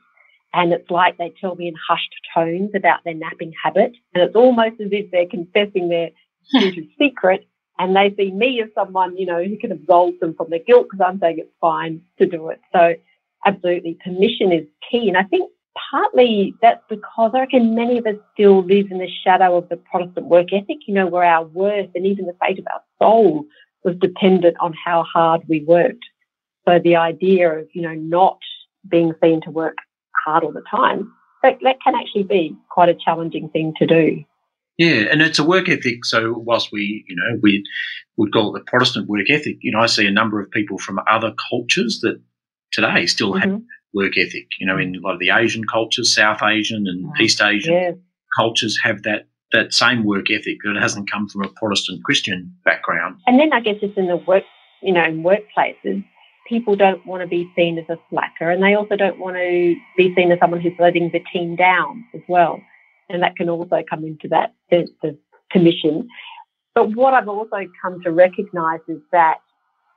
and 0.54 0.74
it's 0.74 0.90
like 0.90 1.18
they 1.18 1.34
tell 1.40 1.56
me 1.56 1.68
in 1.68 1.76
hushed 1.88 2.16
tones 2.34 2.72
about 2.76 3.04
their 3.04 3.14
napping 3.14 3.54
habit. 3.64 3.92
And 4.14 4.24
it's 4.24 4.36
almost 4.36 4.82
as 4.82 4.90
if 4.92 5.12
they're 5.12 5.28
confessing 5.28 5.90
their 5.90 6.10
secret 6.98 7.48
and 7.80 7.96
they 7.96 8.14
see 8.18 8.32
me 8.32 8.62
as 8.62 8.70
someone, 8.74 9.18
you 9.18 9.26
know, 9.26 9.44
who 9.44 9.58
can 9.58 9.72
absolve 9.72 10.20
them 10.20 10.34
from 10.34 10.50
their 10.50 10.60
guilt 10.60 10.88
because 10.90 11.06
I'm 11.06 11.20
saying 11.20 11.40
it's 11.40 11.52
fine 11.62 12.02
to 12.18 12.26
do 12.26 12.50
it. 12.50 12.60
So 12.74 12.96
absolutely 13.46 13.98
permission 14.04 14.52
is 14.52 14.66
key. 14.90 15.08
And 15.08 15.18
I 15.18 15.24
think 15.24 15.52
partly 15.92 16.56
that's 16.62 16.84
because 16.90 17.32
I 17.34 17.42
reckon 17.42 17.76
many 17.76 17.98
of 18.00 18.08
us 18.08 18.16
still 18.34 18.64
live 18.64 18.92
in 18.92 18.98
the 18.98 19.10
shadow 19.24 19.58
of 19.58 19.70
the 19.70 19.78
Protestant 19.78 20.28
work 20.28 20.52
ethic, 20.52 20.80
you 20.88 20.94
know, 20.94 21.08
where 21.08 21.24
our 21.24 21.46
worth 21.46 21.90
and 21.94 22.06
even 22.06 22.26
the 22.26 22.36
fate 22.42 22.60
of 22.60 22.66
our 22.74 22.82
soul 23.00 23.46
was 23.84 23.96
dependent 23.98 24.58
on 24.60 24.74
how 24.74 25.04
hard 25.04 25.44
we 25.48 25.64
worked. 25.64 26.06
So 26.68 26.80
the 26.80 26.96
idea 26.96 27.60
of, 27.60 27.68
you 27.74 27.82
know, 27.84 27.94
not 27.94 28.40
being 28.90 29.14
seen 29.22 29.42
to 29.42 29.52
work 29.52 29.76
hard 30.26 30.44
all 30.44 30.52
the 30.52 30.64
time, 30.70 31.14
that, 31.44 31.60
that 31.62 31.82
can 31.82 31.96
actually 31.96 32.24
be 32.24 32.56
quite 32.70 32.90
a 32.90 32.96
challenging 32.96 33.50
thing 33.50 33.74
to 33.78 33.86
do. 33.86 34.24
Yeah, 34.78 35.08
and 35.12 35.22
it's 35.22 35.40
a 35.40 35.44
work 35.44 35.70
ethic. 35.70 36.06
So 36.06 36.34
whilst 36.38 36.72
we, 36.72 37.04
you 37.08 37.16
know, 37.16 37.40
we 37.42 37.64
would 38.16 38.32
call 38.32 38.56
it 38.56 38.60
the 38.60 38.66
Protestant 38.66 39.08
work 39.08 39.30
ethic, 39.30 39.58
you 39.62 39.72
know, 39.72 39.80
I 39.80 39.88
see 39.88 40.06
a 40.06 40.12
number 40.12 40.40
of 40.40 40.52
people 40.52 40.78
from 40.78 41.00
other 41.10 41.34
cultures 41.50 42.00
that 42.04 42.22
today 42.72 43.06
still 43.08 43.34
mm-hmm. 43.34 43.50
have 43.50 43.62
work 43.94 44.18
ethic. 44.18 44.48
You 44.60 44.68
know, 44.68 44.78
in 44.78 44.96
a 44.96 45.00
lot 45.00 45.14
of 45.14 45.20
the 45.20 45.32
Asian 45.32 45.64
cultures, 45.66 46.14
South 46.14 46.44
Asian 46.44 46.86
and 46.88 47.06
Mm. 47.06 47.20
East 47.22 47.42
Asian 47.42 47.74
Yeah. 47.74 47.92
cultures 48.38 48.78
have 48.84 49.04
that 49.04 49.28
that 49.54 49.74
same 49.74 50.04
work 50.04 50.30
ethic 50.30 50.58
that 50.64 50.76
hasn't 50.76 51.10
come 51.10 51.26
from 51.30 51.46
a 51.46 51.48
Protestant 51.48 52.04
Christian 52.04 52.54
background. 52.66 53.16
And 53.28 53.40
then 53.40 53.54
I 53.54 53.62
guess 53.62 53.78
it's 53.82 53.98
in 53.98 54.08
the 54.08 54.18
work, 54.18 54.44
you 54.82 54.92
know, 54.92 55.06
in 55.06 55.24
workplaces, 55.24 56.04
people 56.50 56.76
don't 56.76 57.06
want 57.06 57.22
to 57.22 57.28
be 57.28 57.50
seen 57.56 57.78
as 57.78 57.86
a 57.90 57.98
slacker, 58.10 58.52
and 58.52 58.62
they 58.62 58.74
also 58.74 58.98
don't 58.98 59.20
want 59.20 59.38
to 59.38 59.76
be 59.96 60.14
seen 60.16 60.34
as 60.34 60.40
someone 60.40 60.60
who's 60.60 60.74
letting 60.80 61.12
the 61.12 61.22
team 61.32 61.56
down 61.56 62.04
as 62.14 62.22
well. 62.28 62.62
And 63.10 63.24
that 63.24 63.36
can 63.36 63.50
also 63.50 63.78
come 63.90 64.04
into 64.04 64.28
that 64.30 64.54
sense 64.70 64.92
of 65.04 65.16
commission. 65.52 66.08
But 66.76 66.96
what 66.96 67.14
I've 67.14 67.28
also 67.28 67.58
come 67.82 68.02
to 68.04 68.12
recognise 68.12 68.82
is 68.88 69.00
that 69.12 69.38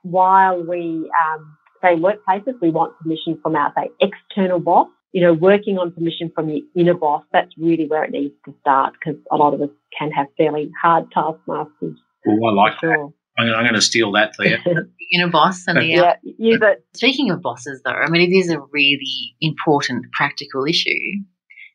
while 0.03 0.63
we 0.63 1.11
um, 1.23 1.57
say 1.81 1.93
in 1.93 2.01
workplaces 2.01 2.59
we 2.61 2.71
want 2.71 2.97
permission 2.99 3.39
from 3.41 3.55
our 3.55 3.73
say 3.75 3.89
external 3.99 4.59
boss, 4.59 4.87
you 5.11 5.21
know, 5.21 5.33
working 5.33 5.77
on 5.77 5.91
permission 5.91 6.31
from 6.33 6.49
your 6.49 6.61
inner 6.75 6.93
boss, 6.93 7.23
that's 7.33 7.51
really 7.57 7.85
where 7.87 8.03
it 8.03 8.11
needs 8.11 8.33
to 8.45 8.55
start 8.61 8.93
because 8.93 9.19
a 9.31 9.35
lot 9.35 9.53
of 9.53 9.61
us 9.61 9.69
can 9.97 10.09
have 10.11 10.27
fairly 10.37 10.71
hard 10.81 11.11
taskmasters. 11.11 11.97
Well, 12.25 12.49
I 12.49 12.53
like 12.53 12.73
that. 12.81 12.95
Sure. 12.95 13.13
I'm, 13.37 13.47
I'm 13.53 13.63
going 13.63 13.73
to 13.73 13.81
steal 13.81 14.11
that 14.13 14.33
there. 14.37 14.59
The 14.65 15.17
inner 15.17 15.29
boss 15.29 15.65
and 15.67 15.77
the 15.77 15.85
yeah, 15.85 16.15
use 16.23 16.61
it. 16.61 16.85
Speaking 16.95 17.31
of 17.31 17.41
bosses, 17.41 17.81
though, 17.83 17.91
I 17.91 18.09
mean, 18.09 18.21
it 18.21 18.33
is 18.33 18.49
a 18.49 18.61
really 18.71 19.35
important 19.41 20.05
practical 20.13 20.65
issue 20.65 21.19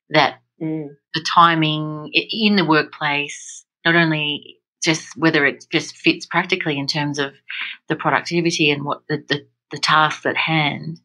that 0.08 0.38
Mm. 0.62 0.96
the 1.14 1.24
timing 1.34 2.10
in 2.12 2.56
the 2.56 2.64
workplace, 2.64 3.64
not 3.84 3.94
only 3.94 4.56
just 4.82 5.16
whether 5.16 5.44
it 5.44 5.66
just 5.70 5.96
fits 5.96 6.26
practically 6.26 6.78
in 6.78 6.86
terms 6.86 7.18
of 7.18 7.32
the 7.88 7.96
productivity 7.96 8.70
and 8.70 8.84
what 8.84 9.02
the, 9.08 9.22
the, 9.28 9.46
the 9.70 9.78
tasks 9.78 10.24
at 10.24 10.36
hand, 10.36 11.00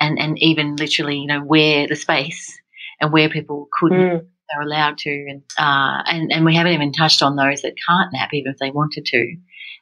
and, 0.00 0.18
and 0.18 0.38
even 0.40 0.76
literally, 0.76 1.18
you 1.18 1.26
know, 1.26 1.40
where 1.42 1.88
the 1.88 1.96
space 1.96 2.58
and 3.00 3.12
where 3.12 3.28
people 3.28 3.68
couldn't 3.78 3.98
Mm. 3.98 4.26
are 4.56 4.62
allowed 4.62 4.98
to, 4.98 5.10
and 5.10 5.42
uh, 5.58 6.02
and 6.06 6.30
and 6.30 6.44
we 6.44 6.54
haven't 6.54 6.74
even 6.74 6.92
touched 6.92 7.22
on 7.22 7.36
those 7.36 7.62
that 7.62 7.74
can't 7.88 8.12
nap 8.12 8.28
even 8.34 8.52
if 8.52 8.58
they 8.58 8.70
wanted 8.70 9.06
to, 9.06 9.36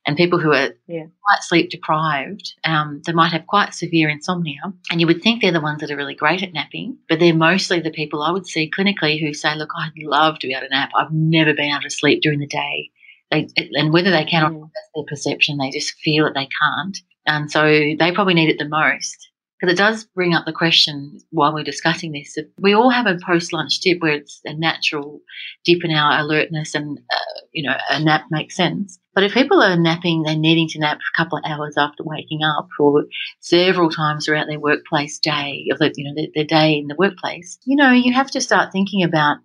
and 0.07 0.17
people 0.17 0.39
who 0.39 0.53
are 0.53 0.71
Yeah. 0.89 1.05
quite 1.27 1.43
sleep 1.43 1.71
deprived. 1.71 2.55
Um, 2.65 3.03
they 3.07 3.13
might 3.13 3.33
have 3.33 3.47
quite 3.47 3.75
severe 3.75 4.09
insomnia, 4.09 4.61
and 4.91 5.01
you 5.01 5.07
would 5.07 5.23
think 5.23 5.41
they're 5.43 5.53
the 5.53 5.61
ones 5.61 5.81
that 5.81 5.91
are 5.91 5.97
really 5.97 6.15
great 6.15 6.43
at 6.43 6.53
napping, 6.53 6.99
but 7.09 7.19
they're 7.21 7.35
mostly 7.35 7.81
the 7.81 7.91
people 7.91 8.23
I 8.23 8.31
would 8.33 8.47
see 8.47 8.71
clinically 8.71 9.21
who 9.21 9.35
say, 9.35 9.55
"Look, 9.57 9.71
I'd 9.77 9.93
love 10.03 10.39
to 10.41 10.47
be 10.47 10.55
able 10.55 10.67
to 10.69 10.75
nap. 10.75 10.91
I've 10.97 11.13
never 11.13 11.53
been 11.55 11.71
able 11.71 11.83
to 11.83 11.91
sleep 11.91 12.23
during 12.23 12.41
the 12.41 12.47
day." 12.47 12.91
They, 13.31 13.47
and 13.75 13.93
whether 13.93 14.11
they 14.11 14.25
can 14.25 14.43
or 14.43 14.51
not, 14.51 14.59
Mm. 14.61 14.71
that's 14.75 14.89
their 14.95 15.05
perception. 15.05 15.59
They 15.59 15.71
just 15.71 15.93
feel 15.99 16.25
that 16.25 16.35
they 16.35 16.49
can't, 16.61 16.99
and 17.27 17.51
so 17.51 17.63
they 17.99 18.11
probably 18.13 18.35
need 18.35 18.49
it 18.51 18.59
the 18.59 18.69
most. 18.69 19.30
Because 19.61 19.75
it 19.75 19.79
does 19.79 20.05
bring 20.05 20.35
up 20.35 20.47
the 20.47 20.53
question 20.53 21.19
while 21.31 21.53
we're 21.53 21.65
discussing 21.65 22.13
this. 22.13 22.39
We 22.59 22.73
all 22.73 22.91
have 22.91 23.07
a 23.07 23.19
post 23.25 23.53
lunch 23.53 23.81
dip 23.81 24.01
where 24.01 24.15
it's 24.15 24.41
a 24.45 24.55
natural 24.55 25.21
dip 25.65 25.85
in 25.85 25.91
our 25.91 26.19
alertness 26.19 26.75
and, 26.75 26.99
uh, 27.13 27.41
you 27.53 27.69
know, 27.69 27.77
a 27.91 28.03
nap 28.03 28.25
makes 28.31 28.57
sense. 28.57 28.99
But 29.15 29.25
if 29.25 29.35
people 29.35 29.61
are 29.61 29.77
napping, 29.77 30.23
they're 30.23 30.37
needing 30.37 30.69
to 30.69 30.79
nap 30.79 30.99
a 30.99 31.17
couple 31.17 31.39
of 31.39 31.45
hours 31.45 31.75
after 31.77 32.05
waking 32.05 32.41
up 32.43 32.69
or 32.79 33.05
several 33.41 33.91
times 33.91 34.25
throughout 34.25 34.47
their 34.49 34.61
workplace 34.61 35.19
day, 35.19 35.67
of 35.71 35.79
the, 35.79 35.93
you 35.95 36.05
know, 36.05 36.27
their 36.35 36.45
day 36.45 36.79
in 36.79 36.87
the 36.87 36.97
workplace, 36.97 37.59
you 37.65 37.77
know, 37.77 37.91
you 37.91 38.15
have 38.15 38.31
to 38.31 38.41
start 38.41 38.73
thinking 38.73 39.03
about 39.03 39.39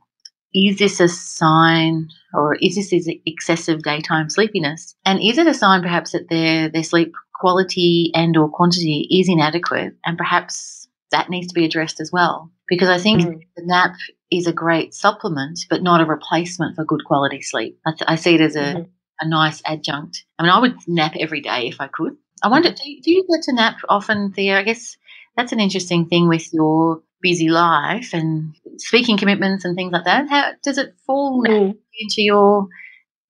is 0.54 0.78
this 0.78 1.02
a 1.02 1.10
sign 1.10 2.08
or 2.34 2.56
is 2.56 2.76
this 2.76 2.94
is 2.94 3.12
excessive 3.26 3.84
daytime 3.84 4.30
sleepiness? 4.30 4.96
And 5.06 5.20
is 5.22 5.38
it 5.38 5.48
a 5.48 5.54
sign 5.54 5.82
perhaps 5.82 6.12
that 6.14 6.30
their, 6.30 6.70
their 6.70 6.84
sleep 6.84 7.14
quality 7.46 8.10
and 8.16 8.36
or 8.38 8.50
quantity 8.50 9.08
is 9.20 9.30
inadequate 9.30 9.94
and 10.06 10.18
perhaps 10.18 10.88
that 11.12 11.30
needs 11.30 11.48
to 11.48 11.54
be 11.54 11.64
addressed 11.66 12.00
as 12.02 12.12
well? 12.12 12.52
Because 12.68 12.90
I 12.90 12.98
think 12.98 13.22
Mm. 13.22 13.40
the 13.56 13.64
nap 13.66 13.94
is 14.32 14.48
a 14.48 14.54
great 14.64 14.96
supplement, 14.96 15.60
but 15.70 15.84
not 15.84 16.02
a 16.02 16.06
replacement 16.06 16.76
for 16.76 16.84
good 16.86 17.04
quality 17.06 17.42
sleep. 17.42 17.78
I, 17.86 17.92
th- 17.92 18.10
I 18.14 18.16
see 18.16 18.34
it 18.36 18.42
as 18.42 18.56
a, 18.56 18.68
Mhm. 18.74 18.88
a 19.22 19.28
nice 19.28 19.62
adjunct. 19.66 20.26
I 20.40 20.44
mean, 20.44 20.52
I 20.52 20.60
would 20.60 20.76
nap 20.88 21.14
every 21.20 21.42
day 21.42 21.68
if 21.68 21.80
I 21.80 21.88
could. 21.88 22.14
I 22.44 22.48
wonder, 22.48 22.72
do 22.72 22.90
you, 22.90 23.02
do 23.04 23.12
you 23.12 23.24
get 23.32 23.44
to 23.44 23.54
nap 23.54 23.78
often, 23.88 24.32
Thea? 24.34 24.58
I 24.60 24.64
guess 24.64 24.98
that's 25.38 25.52
an 25.54 25.60
interesting 25.60 26.08
thing 26.08 26.28
with 26.28 26.52
your 26.52 27.04
busy 27.22 27.50
life 27.50 28.10
and 28.14 28.56
speaking 28.78 29.18
commitments 29.18 29.66
and 29.66 29.76
things 29.76 29.94
like 29.94 30.06
that. 30.06 30.28
How 30.30 30.46
does 30.64 30.80
it 30.80 30.96
fall 31.06 31.44
Mm. 31.48 31.78
into 32.02 32.22
your 32.32 32.68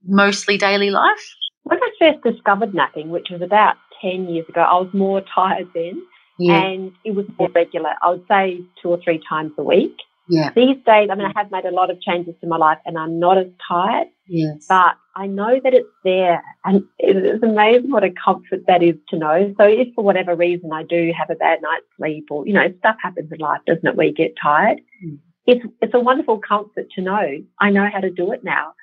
mostly 0.08 0.58
daily 0.58 0.92
life? 0.92 1.26
When 1.64 1.80
I 1.82 1.90
first 2.00 2.24
discovered 2.24 2.74
napping, 2.74 3.10
which 3.10 3.30
was 3.32 3.42
about 3.42 3.76
10 4.02 4.30
years 4.30 4.48
ago, 4.50 4.62
I 4.62 4.76
was 4.76 4.94
more 4.94 5.22
tired 5.34 5.70
then 5.74 6.02
and 6.40 6.92
it 7.04 7.16
was 7.16 7.26
more 7.40 7.50
regular. 7.50 7.92
I 8.02 8.10
would 8.12 8.26
say 8.28 8.62
two 8.82 8.90
or 8.90 9.00
three 9.02 9.22
times 9.28 9.54
a 9.58 9.64
week. 9.64 9.96
yeah, 10.28 10.52
These 10.56 10.78
days, 10.86 11.10
I 11.12 11.16
mean, 11.16 11.28
I 11.28 11.34
have 11.36 11.52
made 11.52 11.66
a 11.66 11.72
lot 11.72 11.90
of 11.90 12.02
changes 12.02 12.36
to 12.42 12.48
my 12.48 12.58
life 12.58 12.80
and 12.86 12.98
I'm 12.98 13.20
not 13.20 13.38
as 13.38 13.48
tired, 13.68 14.08
yes, 14.28 14.66
but 14.68 14.96
I 15.16 15.28
know 15.28 15.60
that 15.64 15.74
it's 15.74 15.88
there 16.04 16.44
and 16.66 16.84
it's 17.00 17.44
amazing 17.44 17.92
what 17.92 18.04
a 18.04 18.12
comfort 18.12 18.66
that 18.68 18.84
is 18.84 18.96
to 19.10 19.18
know. 19.18 19.54
So 19.58 19.66
if 19.66 19.94
for 19.96 20.04
whatever 20.04 20.36
reason 20.36 20.72
I 20.74 20.84
do 20.84 21.14
have 21.18 21.30
a 21.30 21.36
bad 21.36 21.62
night's 21.62 21.86
sleep 21.98 22.28
or, 22.32 22.46
you 22.46 22.54
know, 22.54 22.74
stuff 22.80 22.98
happens 23.02 23.32
in 23.32 23.40
life, 23.40 23.62
doesn't 23.66 23.88
it, 23.88 23.96
where 23.96 24.08
you 24.08 24.14
get 24.14 24.34
tired? 24.42 24.82
Mm. 25.06 25.20
It's, 25.46 25.66
it's 25.82 25.94
a 25.94 26.00
wonderful 26.00 26.40
comfort 26.40 26.88
to 26.96 27.02
know 27.02 27.38
I 27.60 27.70
know 27.70 27.88
how 27.92 28.00
to 28.00 28.10
do 28.10 28.32
it 28.32 28.44
now. 28.44 28.74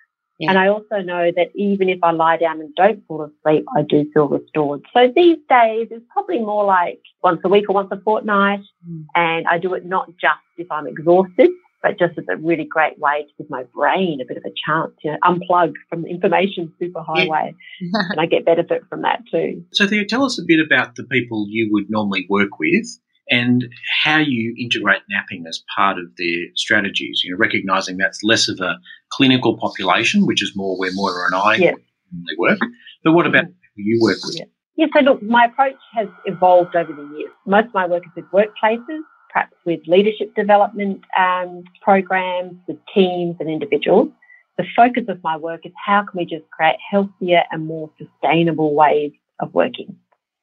Yeah. 0.43 0.51
And 0.51 0.59
I 0.59 0.69
also 0.69 0.99
know 1.03 1.31
that 1.37 1.51
even 1.55 1.89
if 1.89 2.01
I 2.03 2.11
lie 2.11 2.37
down 2.37 2.61
and 2.61 2.75
don't 2.75 3.07
fall 3.07 3.23
asleep, 3.23 3.65
I 3.77 3.83
do 3.83 4.05
feel 4.13 4.27
restored. 4.27 4.83
So 4.93 5.07
these 5.15 5.39
days 5.49 5.87
it's 5.93 6.05
probably 6.13 6.41
more 6.41 6.65
like 6.65 7.01
once 7.23 7.41
a 7.45 7.49
week 7.49 7.67
or 7.69 7.75
once 7.75 7.91
a 7.93 8.01
fortnight. 8.01 8.61
Mm. 8.89 9.05
And 9.15 9.47
I 9.47 9.59
do 9.59 9.75
it 9.75 9.87
not 9.87 10.09
just 10.21 10.41
if 10.57 10.67
I'm 10.73 10.89
exhausted, 10.89 11.49
but 11.81 11.97
just 11.97 12.19
as 12.19 12.25
a 12.29 12.37
really 12.37 12.65
great 12.65 12.99
way 12.99 13.23
to 13.23 13.29
give 13.39 13.51
my 13.51 13.63
brain 13.73 14.19
a 14.21 14.25
bit 14.27 14.37
of 14.37 14.43
a 14.45 14.53
chance, 14.67 14.93
you 15.05 15.13
know, 15.13 15.19
unplug 15.25 15.75
from 15.89 16.03
the 16.03 16.09
information 16.09 16.73
superhighway. 16.83 17.55
and 17.81 18.21
I 18.21 18.27
get 18.27 18.45
benefit 18.45 18.83
from 18.91 19.03
that 19.03 19.23
too. 19.31 19.65
So, 19.73 19.87
Thea, 19.87 20.05
tell 20.05 20.25
us 20.25 20.41
a 20.41 20.45
bit 20.45 20.59
about 20.59 20.97
the 20.97 21.05
people 21.05 21.47
you 21.49 21.69
would 21.71 21.89
normally 21.89 22.27
work 22.29 22.59
with 22.59 22.87
and 23.31 23.67
how 24.03 24.19
you 24.19 24.55
integrate 24.59 25.03
napping 25.09 25.45
as 25.49 25.63
part 25.77 25.99
of 25.99 26.07
their 26.19 26.47
strategies. 26.57 27.21
You 27.25 27.33
know, 27.33 27.39
recognizing 27.39 27.97
that's 27.97 28.23
less 28.23 28.49
of 28.49 28.59
a 28.61 28.79
clinical 29.13 29.59
population, 29.59 30.27
which 30.27 30.43
is 30.43 30.53
more 30.55 30.79
where 30.79 30.91
Moira 30.93 31.27
and 31.27 31.35
I 31.35 31.59
normally 31.59 32.37
work. 32.39 32.59
But 33.05 33.13
what 33.13 33.27
about 33.27 33.47
the 33.47 33.83
you 33.83 34.01
work 34.03 34.19
with? 34.25 34.37
Yeah. 34.39 34.45
Yeah, 34.77 34.87
so 34.95 35.01
look, 35.01 35.23
my 35.23 35.45
approach 35.45 35.77
has 35.95 36.09
evolved 36.25 36.75
over 36.75 36.93
the 36.93 37.03
years. 37.17 37.31
Most 37.47 37.67
of 37.67 37.75
my 37.75 37.87
work 37.87 38.05
is 38.07 38.13
with 38.17 38.25
workplaces, 38.33 39.01
perhaps 39.31 39.55
with 39.67 39.81
leadership 39.87 40.35
development 40.35 41.03
um, 41.19 41.63
programs, 41.83 42.55
with 42.67 42.79
teams 42.95 43.37
and 43.39 43.51
individuals. 43.51 44.09
The 44.57 44.65
focus 44.75 45.05
of 45.09 45.23
my 45.23 45.37
work 45.37 45.67
is 45.67 45.73
how 45.85 46.03
can 46.03 46.19
we 46.19 46.25
just 46.25 46.49
create 46.51 46.77
healthier 46.91 47.43
and 47.51 47.67
more 47.67 47.91
sustainable 47.99 48.75
ways 48.75 49.13
of 49.41 49.53
working. 49.53 49.95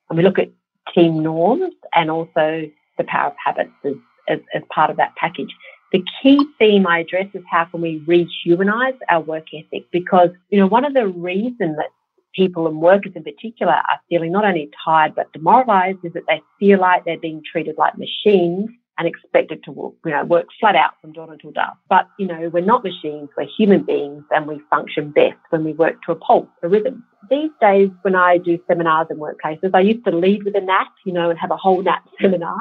And 0.09 0.17
we 0.17 0.23
look 0.23 0.39
at 0.39 0.49
team 0.93 1.23
norms 1.23 1.73
and 1.93 2.11
also 2.11 2.69
the 2.97 3.03
power 3.05 3.27
of 3.27 3.35
habits 3.43 3.71
as, 3.83 3.93
as, 4.27 4.39
as 4.53 4.61
part 4.73 4.89
of 4.89 4.97
that 4.97 5.15
package. 5.15 5.53
The 5.91 6.03
key 6.21 6.45
theme 6.59 6.85
I 6.85 6.99
address 6.99 7.27
is 7.33 7.43
how 7.49 7.65
can 7.65 7.81
we 7.81 7.99
rehumanize 8.01 8.97
our 9.09 9.21
work 9.21 9.47
ethic? 9.53 9.85
Because, 9.91 10.29
you 10.49 10.59
know, 10.59 10.67
one 10.67 10.85
of 10.85 10.93
the 10.93 11.07
reasons 11.07 11.77
that 11.77 11.89
people 12.35 12.67
and 12.67 12.79
workers 12.79 13.13
in 13.15 13.23
particular 13.23 13.73
are 13.73 13.99
feeling 14.07 14.31
not 14.31 14.45
only 14.45 14.69
tired 14.85 15.15
but 15.15 15.33
demoralized 15.33 15.97
is 16.03 16.13
that 16.13 16.23
they 16.27 16.41
feel 16.59 16.79
like 16.79 17.05
they're 17.05 17.17
being 17.17 17.41
treated 17.51 17.75
like 17.77 17.97
machines 17.97 18.69
and 18.99 19.07
expected 19.07 19.63
to 19.63 19.71
work, 19.71 19.93
you 20.05 20.11
know, 20.11 20.25
work 20.25 20.47
flat 20.59 20.75
out 20.75 20.91
from 21.01 21.13
dawn 21.13 21.31
until 21.31 21.51
dusk. 21.51 21.77
But, 21.89 22.07
you 22.19 22.27
know, 22.27 22.49
we're 22.49 22.59
not 22.59 22.83
machines, 22.83 23.29
we're 23.35 23.47
human 23.57 23.83
beings 23.83 24.25
and 24.31 24.45
we 24.45 24.59
function 24.69 25.11
best 25.11 25.37
when 25.49 25.63
we 25.63 25.71
work 25.71 25.95
to 26.05 26.11
a 26.11 26.15
pulse, 26.15 26.49
a 26.61 26.67
rhythm. 26.67 27.03
These 27.29 27.51
days 27.61 27.89
when 28.01 28.15
I 28.15 28.37
do 28.37 28.59
seminars 28.67 29.07
in 29.09 29.17
workplaces, 29.17 29.71
I 29.73 29.79
used 29.79 30.03
to 30.05 30.11
lead 30.11 30.43
with 30.43 30.55
a 30.55 30.61
nap, 30.61 30.91
you 31.05 31.13
know, 31.13 31.29
and 31.29 31.39
have 31.39 31.51
a 31.51 31.57
whole 31.57 31.81
nap 31.81 32.03
seminar. 32.21 32.57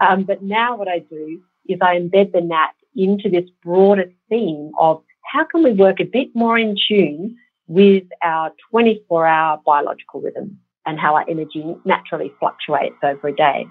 Um, 0.00 0.24
but 0.24 0.42
now 0.42 0.76
what 0.76 0.88
I 0.88 0.98
do 0.98 1.40
is 1.68 1.78
I 1.80 1.98
embed 1.98 2.32
the 2.32 2.40
nap 2.40 2.74
into 2.94 3.28
this 3.28 3.48
broader 3.62 4.10
theme 4.28 4.72
of 4.78 5.02
how 5.32 5.44
can 5.44 5.62
we 5.62 5.72
work 5.72 6.00
a 6.00 6.04
bit 6.04 6.28
more 6.34 6.58
in 6.58 6.76
tune 6.88 7.36
with 7.68 8.04
our 8.22 8.52
24 8.70 9.26
hour 9.26 9.60
biological 9.64 10.20
rhythm 10.20 10.58
and 10.86 10.98
how 10.98 11.16
our 11.16 11.24
energy 11.28 11.76
naturally 11.84 12.32
fluctuates 12.38 12.96
over 13.02 13.28
a 13.28 13.34
day. 13.34 13.66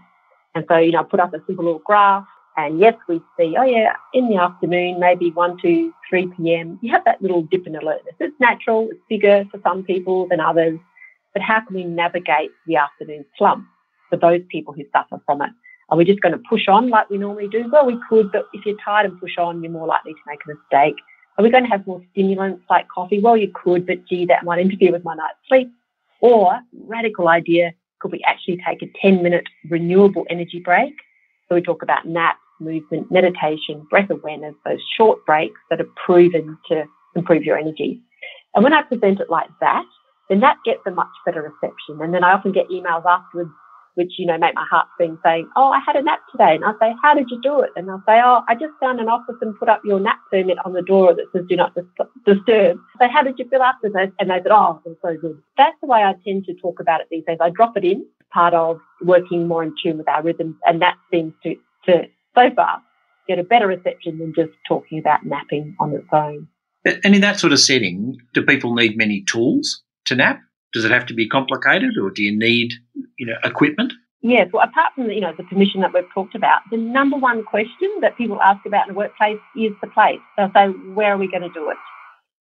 And 0.54 0.66
so, 0.70 0.78
you 0.78 0.92
know, 0.92 1.00
I 1.00 1.04
put 1.04 1.20
up 1.20 1.34
a 1.34 1.40
simple 1.48 1.66
little 1.66 1.82
graph 1.86 2.26
and 2.58 2.80
yes, 2.80 2.96
we 3.08 3.22
see, 3.38 3.56
oh 3.58 3.64
yeah, 3.64 3.94
in 4.14 4.30
the 4.30 4.38
afternoon, 4.38 5.00
maybe 5.00 5.32
1 5.32 5.58
to 5.62 5.94
3 6.10 6.28
p.m., 6.38 6.80
you 6.82 6.92
have 6.92 7.04
that 7.06 7.22
little 7.22 7.44
dip 7.44 7.68
in 7.68 7.76
alertness. 7.76 8.16
It's 8.20 8.40
natural, 8.40 8.88
it's 8.90 9.00
bigger 9.10 9.46
for 9.52 9.60
some 9.64 9.84
people 9.84 10.28
than 10.30 10.40
others, 10.40 10.80
but 11.34 11.42
how 11.42 11.62
can 11.66 11.76
we 11.76 11.84
navigate 11.84 12.52
the 12.66 12.78
afternoon 12.78 13.26
slump 13.38 13.66
for 14.10 14.18
those 14.18 14.42
people 14.50 14.74
who 14.74 14.84
suffer 14.94 15.22
from 15.26 15.42
it? 15.42 15.50
Are 15.90 15.98
we 15.98 16.06
just 16.06 16.22
going 16.22 16.34
to 16.34 16.42
push 16.50 16.68
on 16.68 16.90
like 16.90 17.10
we 17.10 17.18
normally 17.18 17.48
do? 17.48 17.70
Well, 17.72 17.86
we 17.86 18.00
could, 18.10 18.32
but 18.32 18.48
if 18.54 18.66
you're 18.66 18.78
tired 18.84 19.10
and 19.10 19.20
push 19.20 19.38
on, 19.38 19.62
you're 19.62 19.72
more 19.72 19.88
likely 19.88 20.14
to 20.14 20.20
make 20.28 20.40
a 20.46 20.50
mistake. 20.50 20.96
Are 21.38 21.44
we 21.44 21.50
going 21.50 21.64
to 21.64 21.70
have 21.70 21.86
more 21.86 22.02
stimulants 22.12 22.64
like 22.70 22.88
coffee? 22.88 23.20
Well, 23.20 23.38
you 23.38 23.52
could, 23.54 23.86
but 23.86 24.06
gee, 24.08 24.26
that 24.26 24.46
might 24.46 24.60
interfere 24.60 24.92
with 24.92 25.04
my 25.04 25.16
night's 25.16 25.38
sleep. 25.48 25.70
Or, 26.22 26.60
radical 26.86 27.28
idea, 27.28 27.74
could 28.00 28.12
we 28.12 28.24
actually 28.28 28.60
take 28.68 28.82
a 28.82 28.92
10 29.02 29.22
minute 29.22 29.46
renewable 29.70 30.26
energy 30.30 30.60
break 30.60 30.94
So 31.48 31.56
we 31.56 31.62
talk 31.62 31.84
about 31.84 32.08
naps, 32.08 32.40
movement, 32.60 33.12
meditation, 33.12 33.86
breath 33.90 34.10
awareness, 34.10 34.56
those 34.66 34.80
short 34.98 35.26
breaks 35.26 35.60
that 35.70 35.82
are 35.82 35.90
proven 36.06 36.58
to 36.70 36.86
improve 37.16 37.44
your 37.44 37.58
energy. 37.58 38.02
And 38.54 38.64
when 38.64 38.74
I 38.74 38.82
present 38.84 39.20
it 39.20 39.30
like 39.30 39.50
that, 39.60 39.86
then 40.30 40.40
that 40.40 40.58
gets 40.66 40.82
a 40.88 40.92
much 40.92 41.08
better 41.26 41.42
reception. 41.42 42.02
And 42.02 42.14
then 42.14 42.24
I 42.24 42.32
often 42.32 42.52
get 42.52 42.70
emails 42.70 43.06
afterwards 43.06 43.52
which, 43.96 44.14
you 44.18 44.26
know, 44.26 44.38
make 44.38 44.56
my 44.56 44.66
heart 44.70 44.88
sing 44.98 45.18
saying, 45.24 45.50
Oh, 45.56 45.72
I 45.72 45.80
had 45.86 45.96
a 45.96 46.04
nap 46.04 46.20
today. 46.32 46.56
And 46.56 46.64
I'll 46.64 46.78
say, 46.80 46.94
How 47.02 47.14
did 47.14 47.30
you 47.30 47.42
do 47.42 47.62
it? 47.62 47.72
And 47.76 47.88
they'll 47.88 48.04
say, 48.06 48.22
Oh, 48.24 48.42
I 48.48 48.54
just 48.56 48.74
found 48.80 49.00
an 49.00 49.10
office 49.10 49.36
and 49.42 49.58
put 49.58 49.70
up 49.70 49.82
your 49.84 50.00
nap 50.00 50.20
permit 50.30 50.58
on 50.64 50.74
the 50.74 50.82
door 50.82 51.14
that 51.14 51.26
says 51.34 51.46
do 51.50 51.56
not 51.56 51.76
disturb. 52.26 52.78
So 53.00 53.08
how 53.12 53.24
did 53.24 53.40
you 53.40 53.48
feel 53.50 53.62
after 53.62 53.90
this? 53.90 54.12
And 54.20 54.30
they 54.30 54.38
said, 54.38 54.52
Oh, 54.52 54.82
it 54.86 54.90
was 54.90 54.98
so 55.02 55.18
good. 55.20 55.42
That's 55.58 55.76
the 55.82 55.88
way 55.88 56.04
I 56.04 56.14
tend 56.26 56.46
to 56.46 56.54
talk 56.54 56.80
about 56.80 57.02
it 57.02 57.08
these 57.10 57.24
days. 57.26 57.38
I 57.42 57.50
drop 57.50 57.76
it 57.78 57.84
in, 57.84 58.06
part 58.32 58.54
of 58.54 58.80
working 59.02 59.48
more 59.48 59.64
in 59.64 59.74
tune 59.82 59.98
with 59.98 60.08
our 60.08 60.22
rhythms. 60.22 60.56
And 60.66 60.82
that 60.82 60.96
seems 61.12 61.34
to, 61.44 61.56
to 61.86 62.04
so 62.36 62.50
far 62.56 62.82
get 63.28 63.40
a 63.40 63.44
better 63.44 63.68
reception 63.68 64.20
than 64.20 64.34
just 64.36 64.52
talking 64.68 65.00
about 65.00 65.26
napping 65.26 65.76
on 65.80 65.94
its 65.94 66.08
own. 66.12 66.48
And 66.86 67.16
in 67.16 67.22
that 67.22 67.40
sort 67.40 67.54
of 67.54 67.60
setting, 67.60 68.18
do 68.34 68.44
people 68.44 68.76
need 68.76 68.96
many 68.96 69.24
tools 69.24 69.82
to 70.06 70.16
nap? 70.16 70.40
Does 70.76 70.84
it 70.84 70.92
have 70.92 71.06
to 71.06 71.14
be 71.14 71.26
complicated, 71.26 71.98
or 71.98 72.10
do 72.12 72.22
you 72.22 72.38
need, 72.38 72.74
you 73.18 73.26
know, 73.26 73.38
equipment? 73.46 73.94
Yes. 74.22 74.50
Well, 74.52 74.68
apart 74.68 74.92
from 74.94 75.08
the, 75.08 75.14
you 75.14 75.22
know 75.22 75.34
the 75.38 75.46
permission 75.46 75.80
that 75.80 75.94
we've 75.94 76.04
talked 76.14 76.36
about, 76.36 76.64
the 76.70 76.76
number 76.76 77.16
one 77.16 77.46
question 77.46 77.90
that 78.02 78.18
people 78.18 78.42
ask 78.42 78.66
about 78.66 78.90
in 78.90 78.94
the 78.94 78.98
workplace 78.98 79.40
is 79.56 79.72
the 79.82 79.88
place. 79.88 80.20
They'll 80.36 80.52
say, 80.54 80.68
"Where 80.68 81.14
are 81.14 81.18
we 81.18 81.32
going 81.32 81.44
to 81.44 81.50
do 81.50 81.70
it?" 81.70 81.78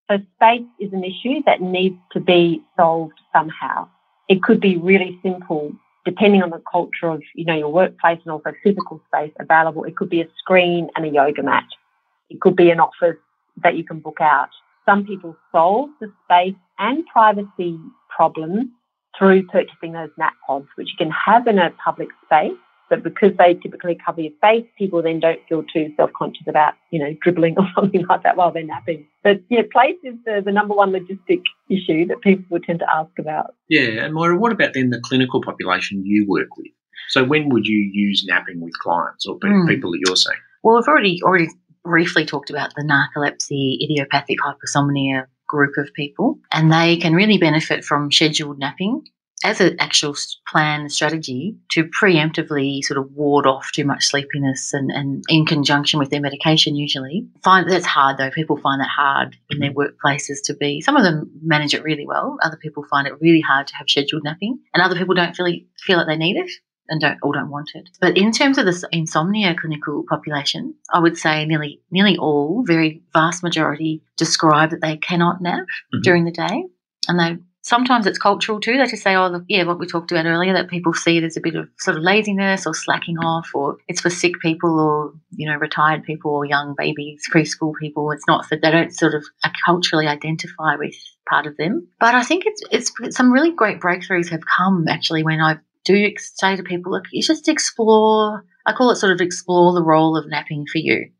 So 0.09 0.17
space 0.35 0.65
is 0.79 0.91
an 0.93 1.03
issue 1.03 1.43
that 1.45 1.61
needs 1.61 1.95
to 2.13 2.19
be 2.19 2.63
solved 2.75 3.19
somehow. 3.31 3.87
It 4.27 4.41
could 4.41 4.59
be 4.59 4.77
really 4.77 5.19
simple, 5.21 5.71
depending 6.03 6.41
on 6.41 6.49
the 6.49 6.63
culture 6.71 7.09
of 7.09 7.21
you 7.35 7.45
know 7.45 7.55
your 7.55 7.71
workplace 7.71 8.19
and 8.23 8.31
also 8.31 8.51
physical 8.63 8.99
space 9.13 9.33
available. 9.39 9.83
It 9.83 9.95
could 9.95 10.09
be 10.09 10.21
a 10.21 10.27
screen 10.39 10.89
and 10.95 11.05
a 11.05 11.09
yoga 11.09 11.43
mat. 11.43 11.67
It 12.31 12.41
could 12.41 12.55
be 12.55 12.71
an 12.71 12.79
office 12.79 13.21
that 13.61 13.77
you 13.77 13.83
can 13.83 13.99
book 13.99 14.21
out. 14.21 14.49
Some 14.85 15.05
people 15.05 15.37
solve 15.51 15.91
the 16.01 16.11
space 16.25 16.55
and 16.79 17.05
privacy 17.05 17.79
problems 18.15 18.65
through 19.17 19.46
purchasing 19.48 19.93
those 19.93 20.10
nap 20.17 20.34
pods, 20.46 20.67
which 20.75 20.89
you 20.89 20.98
can 20.98 21.12
have 21.12 21.48
in 21.48 21.60
a 21.60 21.72
public 21.84 22.10
space. 22.25 22.58
But 22.89 23.01
because 23.01 23.32
they 23.38 23.55
typically 23.55 23.98
cover 24.05 24.22
your 24.22 24.34
face, 24.41 24.65
people 24.77 25.01
then 25.01 25.20
don't 25.20 25.39
feel 25.48 25.63
too 25.63 25.91
self-conscious 25.96 26.46
about, 26.48 26.74
you 26.91 27.00
know, 27.00 27.15
dribbling 27.22 27.55
or 27.58 27.67
something 27.75 28.05
like 28.08 28.24
that 28.24 28.38
while 28.38 28.51
they're 28.51 28.63
napping. 28.63 29.08
But 29.24 29.41
yeah, 29.50 29.62
place 29.72 29.96
is 30.03 30.15
the, 30.25 30.41
the 30.46 30.51
number 30.51 30.75
one 30.75 30.91
logistic 30.91 31.41
issue 31.70 32.05
that 32.08 32.22
people 32.22 32.46
would 32.50 32.63
tend 32.63 32.79
to 32.79 32.93
ask 32.93 33.12
about. 33.17 33.55
Yeah, 33.70 34.03
and 34.03 34.13
Moira, 34.13 34.38
what 34.38 34.51
about 34.51 34.74
then 34.74 34.89
the 34.89 35.01
clinical 35.03 35.41
population 35.41 36.05
you 36.05 36.25
work 36.27 36.55
with? 36.58 36.67
So 37.10 37.24
when 37.24 37.50
would 37.50 37.65
you 37.65 37.77
use 37.77 38.25
napping 38.27 38.62
with 38.62 38.74
clients 38.79 39.25
or 39.25 39.39
mm. 39.39 39.67
people 39.67 39.91
that 39.91 40.00
you're 40.05 40.15
seeing? 40.15 40.38
Well, 40.63 40.75
we've 40.75 40.88
already 40.88 41.20
already 41.24 41.50
briefly 41.84 42.25
talked 42.25 42.50
about 42.50 42.74
the 42.75 42.84
narcolepsy, 42.84 43.77
idiopathic 43.84 44.38
hypersomnia 44.39 45.25
group 45.53 45.77
of 45.77 45.93
people, 45.93 46.39
and 46.51 46.72
they 46.72 46.98
can 46.98 47.13
really 47.13 47.38
benefit 47.38 47.86
from 47.86 48.12
scheduled 48.12 48.57
napping 48.57 49.03
as 49.43 49.60
an 49.60 49.75
actual 49.79 50.15
plan 50.48 50.89
strategy 50.89 51.55
to 51.69 51.83
preemptively 51.83 52.81
sort 52.81 52.98
of 52.98 53.12
ward 53.12 53.45
off 53.45 53.72
too 53.74 53.86
much 53.86 54.05
sleepiness 54.05 54.74
and, 54.74 54.89
and 54.89 55.24
in 55.27 55.45
conjunction 55.45 56.00
with 56.00 56.10
their 56.10 56.22
medication 56.22 56.75
usually. 56.75 57.27
Find 57.43 57.69
that's 57.69 57.86
hard 57.86 58.17
though. 58.17 58.31
People 58.31 58.57
find 58.57 58.81
that 58.81 58.89
hard 58.89 59.36
in 59.50 59.60
their 59.60 59.72
mm-hmm. 59.72 60.07
workplaces 60.07 60.38
to 60.45 60.55
be 60.55 60.81
some 60.81 60.95
of 60.95 61.03
them 61.03 61.29
manage 61.43 61.74
it 61.74 61.83
really 61.83 62.07
well. 62.07 62.38
Other 62.41 62.57
people 62.57 62.86
find 62.89 63.05
it 63.05 63.22
really 63.22 63.41
hard 63.41 63.67
to 63.67 63.75
have 63.75 63.89
scheduled 63.89 64.24
napping 64.24 64.60
and 64.74 64.81
other 64.81 64.95
people 64.95 65.13
don't 65.13 65.38
really 65.38 65.67
feel 65.77 65.98
like 65.98 66.07
they 66.07 66.17
need 66.17 66.38
it 66.38 66.51
and 66.89 67.01
don't 67.01 67.17
all 67.21 67.31
don't 67.31 67.49
want 67.49 67.71
it. 67.75 67.89
But 67.99 68.17
in 68.17 68.31
terms 68.31 68.57
of 68.57 68.65
the 68.65 68.87
insomnia 68.91 69.55
clinical 69.55 70.03
population, 70.07 70.75
I 70.93 70.99
would 70.99 71.17
say 71.17 71.45
nearly 71.45 71.81
nearly 71.91 72.17
all, 72.17 72.63
very 72.65 73.01
vast 73.13 73.43
majority, 73.43 74.01
describe 74.17 74.71
that 74.71 74.81
they 74.81 74.97
cannot 74.97 75.41
nap 75.41 75.63
mm-hmm. 75.63 76.01
during 76.01 76.25
the 76.25 76.31
day, 76.31 76.65
and 77.08 77.19
they 77.19 77.38
sometimes 77.62 78.05
it's 78.05 78.19
cultural 78.19 78.60
too. 78.60 78.77
They 78.77 78.86
just 78.86 79.03
say, 79.03 79.15
"Oh, 79.15 79.27
look, 79.27 79.45
yeah, 79.47 79.63
what 79.63 79.79
we 79.79 79.88
talked 79.88 80.12
about 80.12 80.25
earlier, 80.25 80.53
that 80.53 80.69
people 80.69 80.93
see 80.93 81.19
there's 81.19 81.38
a 81.38 81.41
bit 81.41 81.55
of 81.55 81.69
sort 81.79 81.97
of 81.97 82.03
laziness 82.03 82.67
or 82.67 82.73
slacking 82.73 83.17
off, 83.17 83.49
or 83.53 83.77
it's 83.88 84.01
for 84.01 84.10
sick 84.10 84.39
people 84.41 84.79
or 84.79 85.13
you 85.36 85.49
know 85.49 85.58
retired 85.58 86.03
people 86.03 86.31
or 86.31 86.45
young 86.45 86.75
babies, 86.77 87.23
preschool 87.34 87.73
people. 87.79 88.12
It's 88.12 88.27
not 88.27 88.49
that 88.49 88.62
they 88.62 88.71
don't 88.71 88.93
sort 88.93 89.15
of 89.15 89.23
culturally 89.65 90.08
identify 90.08 90.75
with." 90.75 90.95
Part 91.25 91.47
of 91.47 91.55
them, 91.55 91.88
but 92.01 92.15
I 92.15 92.23
think 92.23 92.43
it's 92.45 92.91
it's 92.99 93.15
some 93.15 93.31
really 93.31 93.51
great 93.51 93.79
breakthroughs 93.79 94.29
have 94.29 94.43
come 94.45 94.89
actually 94.89 95.23
when 95.23 95.39
I've 95.39 95.62
do 95.86 95.96
you 95.96 96.13
say 96.17 96.56
to 96.56 96.63
people, 96.63 96.91
look, 96.91 97.06
you 97.12 97.22
just 97.22 97.48
explore, 97.48 98.46
I 98.65 98.74
call 98.74 98.91
it 98.91 98.96
sort 98.96 99.12
of 99.12 99.22
explore 99.22 99.74
the 99.74 99.84
role 99.84 100.17
of 100.17 100.28
napping 100.28 100.65
for 100.72 100.78
you. 100.78 101.12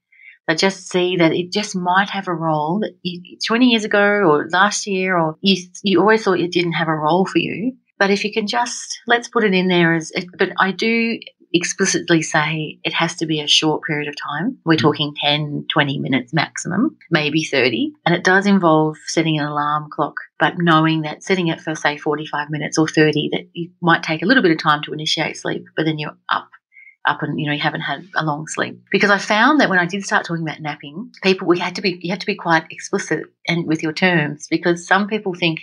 But 0.46 0.58
just 0.58 0.90
see 0.90 1.18
that 1.18 1.32
it 1.32 1.54
just 1.54 1.76
might 1.76 2.10
have 2.10 2.28
a 2.28 2.34
role 2.34 2.80
that 2.82 2.98
you, 3.02 3.38
20 3.46 3.66
years 3.68 3.86
ago 3.86 4.00
or 4.00 4.48
last 4.52 4.88
year, 4.88 5.18
or 5.18 5.38
you, 5.42 5.64
you 5.84 6.00
always 6.00 6.24
thought 6.24 6.40
it 6.40 6.52
didn't 6.52 6.74
have 6.74 6.90
a 6.90 6.96
role 6.96 7.26
for 7.26 7.40
you. 7.40 7.78
But 7.98 8.10
if 8.12 8.26
you 8.26 8.34
can 8.34 8.48
just, 8.48 9.00
let's 9.08 9.30
put 9.30 9.46
it 9.46 9.54
in 9.54 9.70
there 9.70 9.94
as, 9.94 10.12
but 10.38 10.50
I 10.60 10.72
do 10.72 11.20
explicitly 11.54 12.22
say 12.22 12.80
it 12.84 12.94
has 12.94 13.16
to 13.18 13.26
be 13.26 13.40
a 13.40 13.48
short 13.48 13.84
period 13.84 14.08
of 14.08 14.16
time. 14.16 14.58
We're 14.66 14.74
mm-hmm. 14.74 14.88
talking 14.88 15.16
10, 15.22 15.68
20 15.72 16.00
minutes 16.00 16.34
maximum, 16.34 16.98
maybe 17.12 17.44
30. 17.44 17.94
And 18.06 18.16
it 18.16 18.24
does 18.24 18.48
involve 18.48 18.98
setting 19.06 19.40
an 19.40 19.46
alarm 19.46 19.90
clock, 19.92 20.16
but 20.40 20.58
knowing 20.58 21.04
that 21.04 21.24
setting 21.24 21.48
it 21.48 21.62
for, 21.62 21.76
say, 21.76 21.98
45 21.98 22.50
minutes 22.50 22.78
or 22.78 22.88
30, 22.88 23.30
that 23.34 23.50
you 23.54 23.70
might 23.82 24.04
take 24.04 24.24
a 24.24 24.26
little 24.26 24.44
bit 24.44 24.52
of 24.52 24.58
time 24.58 24.82
to 24.84 24.94
initiate 24.94 25.38
sleep, 25.38 25.66
but 25.78 25.84
then 25.86 26.00
you're 26.00 26.18
up 26.30 26.50
up 27.06 27.22
and 27.22 27.38
you 27.38 27.46
know 27.46 27.52
you 27.52 27.60
haven't 27.60 27.82
had 27.82 28.08
a 28.16 28.24
long 28.24 28.48
sleep 28.48 28.82
because 28.90 29.10
i 29.10 29.18
found 29.18 29.60
that 29.60 29.70
when 29.70 29.78
i 29.78 29.86
did 29.86 30.06
start 30.06 30.26
talking 30.26 30.42
about 30.42 30.62
napping 30.62 31.12
people 31.22 31.46
we 31.46 31.60
had 31.60 31.76
to 31.76 31.82
be 31.82 32.00
you 32.02 32.10
have 32.10 32.20
to 32.20 32.26
be 32.26 32.34
quite 32.34 32.64
explicit 32.70 33.26
and 33.46 33.68
with 33.68 33.84
your 33.84 33.92
terms 33.92 34.48
because 34.50 34.88
some 34.88 35.06
people 35.08 35.34
think 35.34 35.60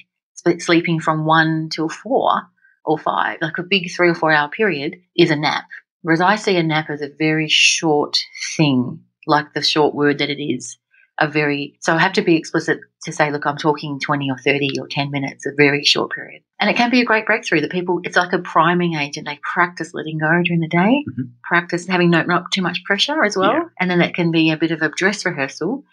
sleeping 0.59 1.01
from 1.01 1.25
1 1.25 1.71
till 1.71 1.89
4 1.89 2.43
or 2.85 2.99
five, 2.99 3.39
like 3.41 3.59
a 3.59 3.63
big 3.63 3.91
three 3.91 4.11
or 4.11 4.15
four 4.15 4.33
hour 4.33 4.49
period, 4.49 4.97
is 5.17 5.31
a 5.31 5.37
nap. 5.37 5.65
Whereas 6.03 6.21
I 6.21 6.37
see 6.37 6.57
a 6.57 6.63
nap 6.63 6.89
as 6.91 7.03
a 7.03 7.11
very 7.19 7.49
short 7.49 8.19
thing, 8.57 9.01
like 9.27 9.53
the 9.55 9.63
short 9.63 9.95
word 9.95 10.19
that 10.19 10.31
it 10.31 10.43
is. 10.43 10.77
A 11.23 11.29
very, 11.29 11.77
so 11.81 11.95
I 11.95 11.99
have 11.99 12.15
to 12.15 12.23
be 12.23 12.37
explicit 12.37 12.81
to 13.05 13.13
say, 13.13 13.31
look, 13.31 13.45
I'm 13.45 13.59
talking 13.59 14.01
20 14.01 14.31
or 14.31 14.39
30 14.39 14.81
or 14.81 14.89
10 14.89 15.11
minutes, 15.11 15.45
a 15.45 15.51
very 15.55 15.85
short 15.85 16.13
period. 16.13 16.43
And 16.59 16.71
it 16.71 16.77
can 16.77 16.91
be 16.91 17.03
a 17.03 17.05
great 17.05 17.27
breakthrough 17.27 17.61
that 17.61 17.71
people, 17.71 18.01
it's 18.05 18.17
like 18.17 18.33
a 18.33 18.39
priming 18.39 18.95
agent. 18.95 19.27
They 19.27 19.39
practice 19.43 19.93
letting 19.93 20.17
go 20.17 20.41
during 20.43 20.61
the 20.61 20.69
day, 20.69 21.05
mm-hmm. 21.07 21.25
practice 21.45 21.87
having 21.87 22.09
no, 22.09 22.23
not 22.23 22.51
too 22.53 22.63
much 22.63 22.85
pressure 22.85 23.23
as 23.23 23.37
well. 23.37 23.53
Yeah. 23.53 23.63
And 23.79 23.91
then 23.91 23.99
that 23.99 24.15
can 24.15 24.31
be 24.31 24.51
a 24.51 24.57
bit 24.57 24.71
of 24.71 24.81
a 24.81 24.89
dress 24.89 25.27
rehearsal 25.27 25.85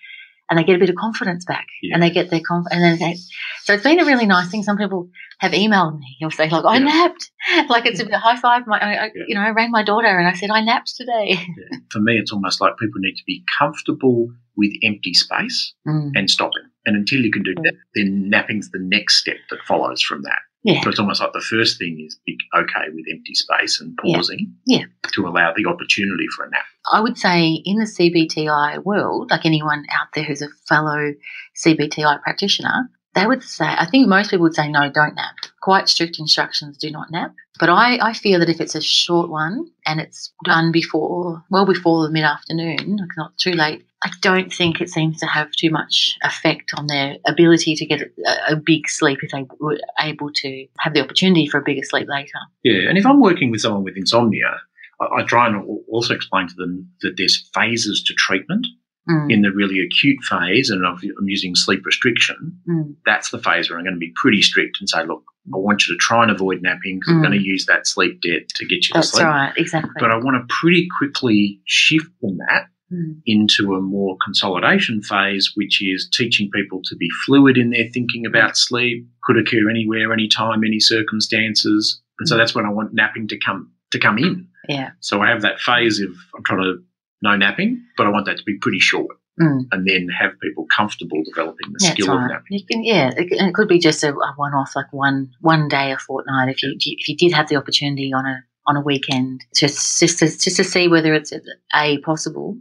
and 0.50 0.58
they 0.58 0.64
get 0.64 0.76
a 0.76 0.80
bit 0.80 0.90
of 0.90 0.96
confidence 0.96 1.46
back 1.46 1.68
yeah. 1.82 1.94
and 1.94 2.04
they 2.04 2.10
get 2.10 2.30
their 2.30 2.42
conf- 2.42 2.68
and 2.72 2.84
then 2.84 3.00
they, 3.00 3.16
so 3.64 3.74
it's 3.74 3.84
been 3.84 4.00
a 4.00 4.06
really 4.06 4.26
nice 4.26 4.50
thing. 4.50 4.64
Some 4.64 4.78
people 4.78 5.10
have 5.40 5.52
emailed 5.52 6.00
me 6.00 6.18
you'll 6.20 6.32
say 6.32 6.50
like, 6.50 6.66
I 6.66 6.78
yeah. 6.78 6.86
napped, 6.86 7.32
like 7.70 7.86
it's 7.86 8.00
a 8.00 8.06
bit 8.06 8.14
high 8.14 8.38
five. 8.38 8.66
My, 8.68 8.80
I, 8.80 9.06
yeah. 9.06 9.24
you 9.28 9.36
know, 9.36 9.42
I 9.42 9.50
rang 9.50 9.72
my 9.72 9.84
daughter 9.84 10.08
and 10.08 10.28
I 10.28 10.34
said, 10.34 10.50
I 10.50 10.62
napped 10.62 10.96
today. 10.96 11.38
For 11.92 12.00
me, 12.00 12.18
it's 12.18 12.32
almost 12.32 12.62
like 12.62 12.78
people 12.78 13.00
need 13.00 13.16
to 13.16 13.24
be 13.26 13.44
comfortable 13.58 14.30
with 14.56 14.72
empty 14.84 15.14
space 15.14 15.74
mm. 15.88 16.12
and 16.16 16.30
stopping. 16.30 16.64
And 16.86 16.96
until 16.96 17.20
you 17.22 17.32
can 17.32 17.44
do 17.44 17.54
mm. 17.54 17.64
that, 17.64 17.74
then 17.96 18.30
napping's 18.32 18.72
the 18.72 18.80
next 18.80 19.18
step 19.18 19.38
that 19.50 19.60
follows 19.68 20.02
from 20.02 20.24
that. 20.24 20.40
Yeah. 20.64 20.82
So 20.82 20.90
it's 20.90 21.00
almost 21.00 21.22
like 21.22 21.34
the 21.34 21.42
first 21.42 21.78
thing 21.78 22.04
is 22.06 22.20
be 22.26 22.38
okay 22.56 22.90
with 22.94 23.06
empty 23.12 23.36
space 23.36 23.80
and 23.80 23.98
pausing 23.98 24.54
yeah. 24.66 24.80
yeah. 24.80 24.86
to 25.14 25.28
allow 25.28 25.54
the 25.56 25.66
opportunity 25.66 26.26
for 26.36 26.46
a 26.46 26.50
nap. 26.50 26.64
I 26.92 27.00
would 27.00 27.18
say 27.18 27.62
in 27.64 27.78
the 27.78 27.86
CBTI 27.86 28.84
world, 28.84 29.30
like 29.32 29.46
anyone 29.46 29.86
out 29.92 30.08
there 30.14 30.24
who's 30.24 30.42
a 30.42 30.50
fellow 30.68 31.14
CBTI 31.56 32.22
practitioner, 32.22 32.90
they 33.16 33.26
would 33.26 33.44
say, 33.44 33.66
I 33.66 33.88
think 33.90 34.08
most 34.08 34.30
people 34.30 34.44
would 34.44 34.56
say, 34.56 34.70
no, 34.70 34.92
don't 34.92 35.16
nap. 35.16 35.36
Quite 35.62 35.90
strict 35.90 36.20
instructions, 36.20 36.78
do 36.78 36.92
not 36.92 37.12
nap. 37.12 37.34
But 37.60 37.70
I, 37.70 37.98
I 38.02 38.14
feel 38.14 38.40
that 38.40 38.50
if 38.50 38.62
it's 38.62 38.76
a 38.76 38.82
short 38.82 39.30
one 39.30 39.70
and 39.86 40.00
it's 40.00 40.34
done 40.44 40.72
before, 40.72 41.44
well 41.50 41.66
before 41.66 42.06
the 42.06 42.12
mid 42.12 42.24
afternoon, 42.24 42.98
like 42.98 43.18
not 43.18 43.38
too 43.38 43.54
late, 43.54 43.84
I 44.04 44.12
don't 44.22 44.54
think 44.54 44.80
it 44.80 44.90
seems 44.90 45.20
to 45.20 45.26
have 45.26 45.52
too 45.52 45.72
much 45.72 46.18
effect 46.24 46.72
on 46.76 46.88
their 46.88 47.18
ability 47.26 47.76
to 47.76 47.86
get 47.86 48.02
a, 48.02 48.54
a, 48.54 48.56
big 48.56 48.88
sleep 48.88 49.20
if 49.24 49.32
they 49.32 49.46
were 49.60 49.80
able 50.00 50.32
to 50.32 50.68
have 50.80 50.94
the 50.94 51.02
opportunity 51.02 51.48
for 51.48 51.60
a 51.60 51.64
bigger 51.64 51.84
sleep 51.84 52.08
later. 52.08 52.40
Yeah, 52.64 52.90
and 52.90 52.98
if 52.98 53.06
I'm 53.06 53.20
working 53.20 53.50
with 53.50 53.62
someone 53.62 53.84
with 53.84 53.98
insomnia, 53.98 54.62
I, 55.02 55.22
I 55.22 55.24
try 55.24 55.48
and 55.48 55.66
also 55.90 56.14
explain 56.14 56.48
to 56.48 56.54
them 56.56 56.92
that 57.02 57.16
there's 57.18 57.50
phases 57.54 58.04
to 58.04 58.14
treatment. 58.14 58.68
Mm. 59.10 59.32
In 59.32 59.42
the 59.42 59.54
really 59.54 59.80
acute 59.80 60.22
phase, 60.26 60.70
and 60.70 60.86
I'm 60.86 61.00
using 61.30 61.56
sleep 61.56 61.86
restriction, 61.86 62.60
mm. 62.68 62.94
that's 63.06 63.32
the 63.32 63.40
phase 63.40 63.70
where 63.70 63.80
I'm 63.80 63.86
going 63.86 63.96
to 63.96 64.00
be 64.00 64.12
pretty 64.18 64.42
strict 64.42 64.82
and 64.82 64.90
say, 64.90 65.06
look, 65.06 65.24
I 65.54 65.58
want 65.58 65.88
you 65.88 65.94
to 65.94 65.98
try 65.98 66.24
and 66.24 66.32
avoid 66.32 66.62
napping 66.62 67.00
because 67.00 67.14
mm. 67.14 67.16
I'm 67.18 67.22
going 67.22 67.40
to 67.40 67.44
use 67.44 67.66
that 67.68 67.88
sleep 67.88 68.22
debt 68.22 68.50
to 68.56 68.66
get 68.66 68.88
you 68.88 68.94
that's 68.94 69.12
to 69.12 69.18
sleep. 69.18 69.24
That's 69.24 69.34
right, 69.34 69.54
exactly. 69.58 69.92
But 70.00 70.12
I 70.12 70.16
want 70.16 70.36
to 70.48 70.54
pretty 70.54 70.88
quickly 70.98 71.62
shift 71.66 72.08
from 72.20 72.38
that 72.38 72.68
mm. 72.92 73.22
into 73.26 73.74
a 73.76 73.82
more 73.82 74.18
consolidation 74.24 75.02
phase, 75.02 75.52
which 75.56 75.82
is 75.82 76.10
teaching 76.12 76.50
people 76.52 76.82
to 76.86 76.96
be 76.96 77.08
fluid 77.26 77.58
in 77.58 77.70
their 77.70 77.90
thinking 77.94 78.26
about 78.26 78.58
sleep, 78.58 79.08
could 79.24 79.38
occur 79.38 79.70
anywhere, 79.70 80.12
anytime, 80.12 80.64
any 80.66 80.80
circumstances. 80.80 82.02
And 82.20 82.28
so 82.28 82.36
mm. 82.36 82.40
that's 82.40 82.56
when 82.56 82.66
I 82.66 82.70
want 82.70 82.94
napping 82.94 83.28
to 83.30 83.38
come 83.38 83.72
to 83.92 84.00
come 84.00 84.18
in. 84.18 84.48
Yeah. 84.68 84.92
So 85.00 85.22
I 85.22 85.30
have 85.30 85.44
that 85.44 85.60
phase 85.60 86.02
of 86.02 86.10
I'm 86.36 86.44
trying 86.44 86.64
to 86.64 86.84
no 87.22 87.36
napping, 87.36 87.84
but 87.96 88.06
I 88.06 88.10
want 88.10 88.26
that 88.26 88.38
to 88.38 88.44
be 88.44 88.58
pretty 88.58 88.80
short, 88.80 89.18
Mm. 89.40 89.68
and 89.72 89.88
then 89.88 90.08
have 90.20 90.32
people 90.42 90.66
comfortable 90.76 91.22
developing 91.24 91.72
the 91.72 91.78
That's 91.80 91.92
skill 91.94 92.12
of 92.12 92.22
right. 92.22 92.32
napping. 92.32 92.58
You 92.58 92.66
can, 92.66 92.84
yeah, 92.84 93.12
it, 93.16 93.32
and 93.40 93.50
it 93.50 93.54
could 93.54 93.68
be 93.68 93.78
just 93.78 94.04
a, 94.04 94.10
a 94.10 94.34
one-off, 94.36 94.72
like 94.76 94.92
one 94.92 95.30
one 95.42 95.68
day 95.68 95.92
a 95.92 95.98
fortnight. 95.98 96.50
If 96.50 96.64
you 96.64 96.76
if 96.80 97.08
you 97.08 97.16
did 97.16 97.34
have 97.34 97.48
the 97.48 97.56
opportunity 97.56 98.12
on 98.14 98.26
a 98.26 98.44
on 98.66 98.78
a 98.78 98.82
weekend, 98.82 99.46
just 99.56 100.00
just 100.00 100.20
to, 100.20 100.26
just 100.26 100.58
to 100.58 100.64
see 100.64 100.88
whether 100.88 101.14
it's 101.14 101.32
a 101.76 102.00
possible, 102.00 102.58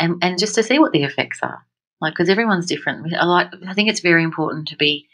and 0.00 0.16
and 0.20 0.36
just 0.36 0.56
to 0.56 0.64
see 0.64 0.80
what 0.80 0.92
the 0.92 1.04
effects 1.04 1.38
are. 1.42 1.64
Like 2.00 2.14
because 2.14 2.28
everyone's 2.28 2.66
different. 2.66 3.14
I 3.14 3.24
like. 3.24 3.48
I 3.66 3.74
think 3.74 3.88
it's 3.88 4.00
very 4.00 4.24
important 4.24 4.68
to 4.68 4.76
be 4.76 5.06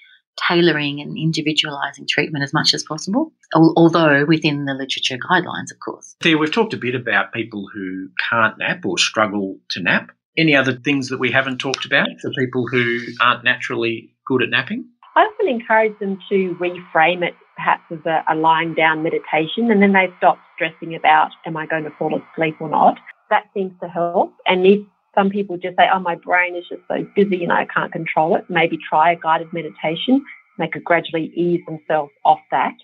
tailoring 0.49 1.01
and 1.01 1.19
individualizing 1.19 2.07
treatment 2.09 2.43
as 2.43 2.55
much 2.55 2.73
as 2.75 2.83
possible, 2.83 3.33
although 3.55 4.25
within 4.25 4.65
the 4.65 4.73
literature 4.73 5.19
guidelines, 5.19 5.71
of 5.71 5.79
course. 5.85 6.17
Thea, 6.23 6.39
we've 6.39 6.51
talked 6.51 6.73
a 6.73 6.79
bit 6.79 6.95
about 6.95 7.33
people 7.33 7.69
who 7.73 8.09
can't 8.31 8.57
nap 8.59 8.85
or 8.85 8.99
struggle 8.99 9.59
to 9.71 9.83
nap. 9.83 10.11
Any 10.37 10.57
other 10.57 10.75
things 10.75 11.09
that 11.09 11.19
we 11.19 11.31
haven't 11.31 11.59
talked 11.59 11.85
about 11.85 12.09
for 12.21 12.31
people 12.31 12.67
who 12.67 12.99
aren't 13.21 13.45
naturally 13.45 14.11
good 14.27 14.43
at 14.43 14.49
napping? 14.49 14.87
I 15.15 15.21
often 15.21 15.49
encourage 15.49 15.99
them 15.99 16.19
to 16.31 16.57
reframe 16.59 17.23
it 17.23 17.35
perhaps 17.57 17.83
as 17.91 17.99
a, 18.07 18.25
a 18.31 18.35
lying 18.35 18.75
down 18.75 19.03
meditation 19.03 19.71
and 19.71 19.83
then 19.83 19.93
they 19.93 20.09
stop 20.17 20.39
stressing 20.55 20.95
about, 20.95 21.33
am 21.45 21.57
I 21.57 21.67
going 21.67 21.85
to 21.85 21.91
fall 21.99 22.19
asleep 22.19 22.57
or 22.61 22.71
not? 22.71 22.99
That 23.29 23.45
seems 23.53 23.73
to 23.83 23.89
help. 23.89 24.33
And 24.47 24.67
if 24.67 24.81
some 25.15 25.29
people 25.29 25.59
just 25.59 25.77
say, 25.77 25.87
oh, 25.93 25.99
my 25.99 26.15
brain 26.15 26.57
is 26.57 26.65
just 26.69 26.83
so 26.89 27.07
busy 27.15 27.43
and 27.43 27.53
I 27.53 27.67
can't 27.67 27.93
control 27.93 28.35
it, 28.37 28.47
maybe 28.49 28.79
try 28.89 29.13
a 29.13 29.17
guided 29.17 29.53
meditation. 29.53 30.25
They 30.59 30.69
could 30.69 30.85
gradually 30.85 31.31
ease 31.35 31.61
themselves 31.67 32.13
off 32.25 32.41
that. 32.51 32.75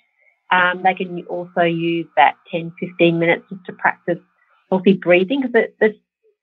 Um, 0.51 0.83
they 0.83 0.95
can 0.95 1.25
also 1.27 1.63
use 1.63 2.07
that 2.17 2.35
10, 2.51 2.73
15 2.79 3.19
minutes 3.19 3.45
just 3.51 3.65
to 3.67 3.73
practice 3.73 4.19
healthy 4.71 4.95
breathing 4.95 5.41
because 5.41 5.69
there's 5.81 5.97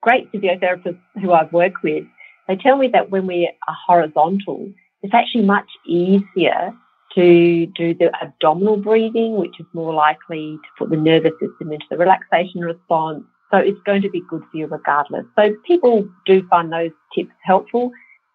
great 0.06 0.32
physiotherapists 0.32 1.00
who 1.22 1.34
I've 1.34 1.52
worked 1.52 1.84
with. 1.84 2.06
They 2.48 2.56
tell 2.56 2.78
me 2.78 2.88
that 2.89 3.10
when 3.10 3.26
we 3.26 3.52
are 3.68 3.78
horizontal, 3.88 4.72
it's 5.02 5.13
actually 5.13 5.44
much 5.44 5.68
easier 5.86 6.74
to 7.15 7.65
do 7.68 7.96
the 7.96 8.12
abdominal 8.22 8.78
breathing, 8.78 9.38
which 9.38 9.60
is 9.60 9.65
more 9.74 9.94
likely 9.94 10.60
to 10.63 10.70
put 10.78 10.91
the 10.91 10.98
nervous 10.98 11.32
system 11.39 11.72
into 11.72 11.86
the 11.89 11.98
relaxation 11.98 12.62
response. 12.62 13.24
So 13.52 13.58
it's 13.58 13.80
going 13.86 14.04
to 14.04 14.10
be 14.10 14.22
good 14.30 14.44
for 14.52 14.58
you 14.58 14.68
regardless. 14.68 15.26
So 15.36 15.56
people 15.65 16.08
do 16.26 16.48
find 16.50 16.72
those 16.72 16.91
tips 17.15 17.32
helpful. 17.44 17.91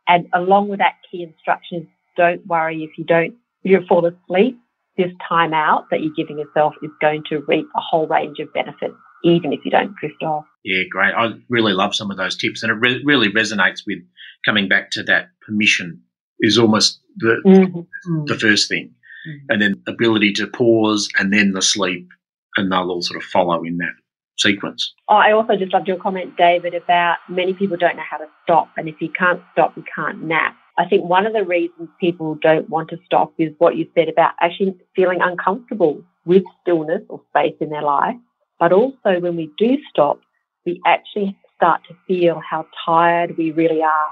And 0.08 0.26
along 0.32 0.68
with 0.68 0.80
that 0.80 0.94
key 1.08 1.22
instruction 1.22 1.86
don't 2.16 2.44
worry 2.46 2.82
if 2.82 2.90
you 2.98 3.04
don't, 3.04 3.34
if 3.62 3.70
you 3.70 3.86
fall 3.86 4.04
asleep, 4.04 4.58
this 4.96 5.12
time 5.26 5.54
out 5.54 5.86
that 5.90 6.02
you're 6.02 6.14
giving 6.14 6.38
yourself 6.38 6.74
is 6.82 6.90
going 7.00 7.22
to 7.28 7.44
reap 7.46 7.66
a 7.76 7.80
whole 7.80 8.08
range 8.08 8.38
of 8.40 8.52
benefits, 8.52 8.96
even 9.24 9.52
if 9.52 9.60
you 9.64 9.70
don't 9.70 9.94
drift 9.96 10.22
off. 10.22 10.44
Yeah, 10.64 10.82
great. 10.90 11.14
I 11.14 11.32
really 11.48 11.72
love 11.72 11.94
some 11.94 12.10
of 12.10 12.16
those 12.16 12.36
tips, 12.36 12.62
and 12.62 12.70
it 12.70 12.74
re- 12.76 13.02
really 13.04 13.30
resonates 13.30 13.80
with 13.86 13.98
coming 14.44 14.68
back 14.68 14.90
to 14.92 15.02
that 15.04 15.28
permission 15.46 16.02
is 16.40 16.58
almost 16.58 17.00
the 17.16 17.40
Mm-hmm. 17.44 17.80
Mm. 18.12 18.26
the 18.26 18.38
first 18.38 18.68
thing, 18.68 18.94
Mm. 19.28 19.40
and 19.50 19.62
then 19.62 19.82
ability 19.86 20.32
to 20.34 20.46
pause, 20.46 21.08
and 21.18 21.32
then 21.32 21.52
the 21.52 21.62
sleep, 21.62 22.08
and 22.56 22.70
they'll 22.72 22.90
all 22.90 23.02
sort 23.02 23.22
of 23.22 23.28
follow 23.28 23.62
in 23.64 23.76
that 23.78 23.92
sequence. 24.38 24.94
Oh, 25.08 25.16
I 25.16 25.32
also 25.32 25.56
just 25.56 25.72
loved 25.74 25.86
your 25.88 25.98
comment, 25.98 26.36
David, 26.38 26.72
about 26.74 27.16
many 27.28 27.52
people 27.52 27.76
don't 27.76 27.96
know 27.96 28.02
how 28.10 28.16
to 28.16 28.26
stop. 28.42 28.70
And 28.78 28.88
if 28.88 28.94
you 29.02 29.10
can't 29.10 29.42
stop, 29.52 29.76
you 29.76 29.84
can't 29.94 30.22
nap. 30.22 30.56
I 30.78 30.86
think 30.88 31.04
one 31.04 31.26
of 31.26 31.34
the 31.34 31.44
reasons 31.44 31.90
people 32.00 32.36
don't 32.40 32.70
want 32.70 32.88
to 32.88 32.96
stop 33.04 33.34
is 33.36 33.52
what 33.58 33.76
you 33.76 33.86
said 33.94 34.08
about 34.08 34.32
actually 34.40 34.74
feeling 34.96 35.18
uncomfortable 35.20 36.02
with 36.24 36.42
stillness 36.62 37.02
or 37.10 37.20
space 37.28 37.54
in 37.60 37.68
their 37.68 37.82
life. 37.82 38.16
But 38.60 38.72
also 38.72 39.18
when 39.18 39.36
we 39.36 39.50
do 39.58 39.78
stop, 39.90 40.20
we 40.64 40.80
actually 40.86 41.36
start 41.56 41.80
to 41.88 41.96
feel 42.06 42.40
how 42.48 42.66
tired 42.84 43.36
we 43.36 43.50
really 43.50 43.82
are. 43.82 44.08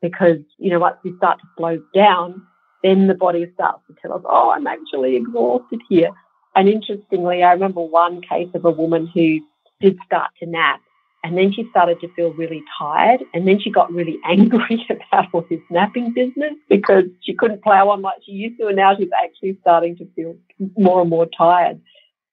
Because, 0.00 0.38
you 0.58 0.70
know, 0.70 0.78
once 0.78 0.96
we 1.04 1.14
start 1.16 1.40
to 1.40 1.46
slow 1.58 1.82
down, 1.94 2.42
then 2.82 3.08
the 3.08 3.14
body 3.14 3.50
starts 3.54 3.82
to 3.88 3.94
tell 4.00 4.14
us, 4.14 4.22
oh, 4.24 4.50
I'm 4.50 4.66
actually 4.66 5.16
exhausted 5.16 5.80
here. 5.88 6.10
And 6.56 6.68
interestingly, 6.68 7.42
I 7.42 7.52
remember 7.52 7.82
one 7.82 8.22
case 8.22 8.48
of 8.54 8.64
a 8.64 8.70
woman 8.70 9.06
who 9.12 9.40
did 9.80 9.98
start 10.06 10.30
to 10.40 10.46
nap 10.46 10.80
and 11.22 11.36
then 11.36 11.52
she 11.52 11.66
started 11.70 12.00
to 12.00 12.08
feel 12.14 12.32
really 12.32 12.62
tired 12.78 13.22
and 13.34 13.46
then 13.46 13.60
she 13.60 13.70
got 13.70 13.92
really 13.92 14.18
angry 14.24 14.86
about 14.88 15.26
all 15.32 15.44
this 15.50 15.60
napping 15.70 16.12
business 16.12 16.54
because 16.68 17.04
she 17.22 17.34
couldn't 17.34 17.62
plow 17.62 17.88
on 17.90 18.02
like 18.02 18.18
she 18.24 18.32
used 18.32 18.58
to 18.58 18.66
and 18.68 18.76
now 18.76 18.96
she's 18.96 19.10
actually 19.22 19.56
starting 19.60 19.96
to 19.96 20.06
feel 20.16 20.34
more 20.78 21.00
and 21.00 21.10
more 21.10 21.26
tired. 21.26 21.80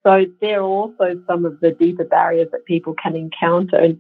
So 0.07 0.25
there 0.39 0.61
are 0.61 0.63
also 0.63 1.21
some 1.27 1.43
of 1.43 1.59
the 1.59 1.71
deeper 1.71 2.05
barriers 2.05 2.47
that 2.53 2.63
people 2.65 2.95
can 3.01 3.13
encounter. 3.13 3.75
And 3.75 3.99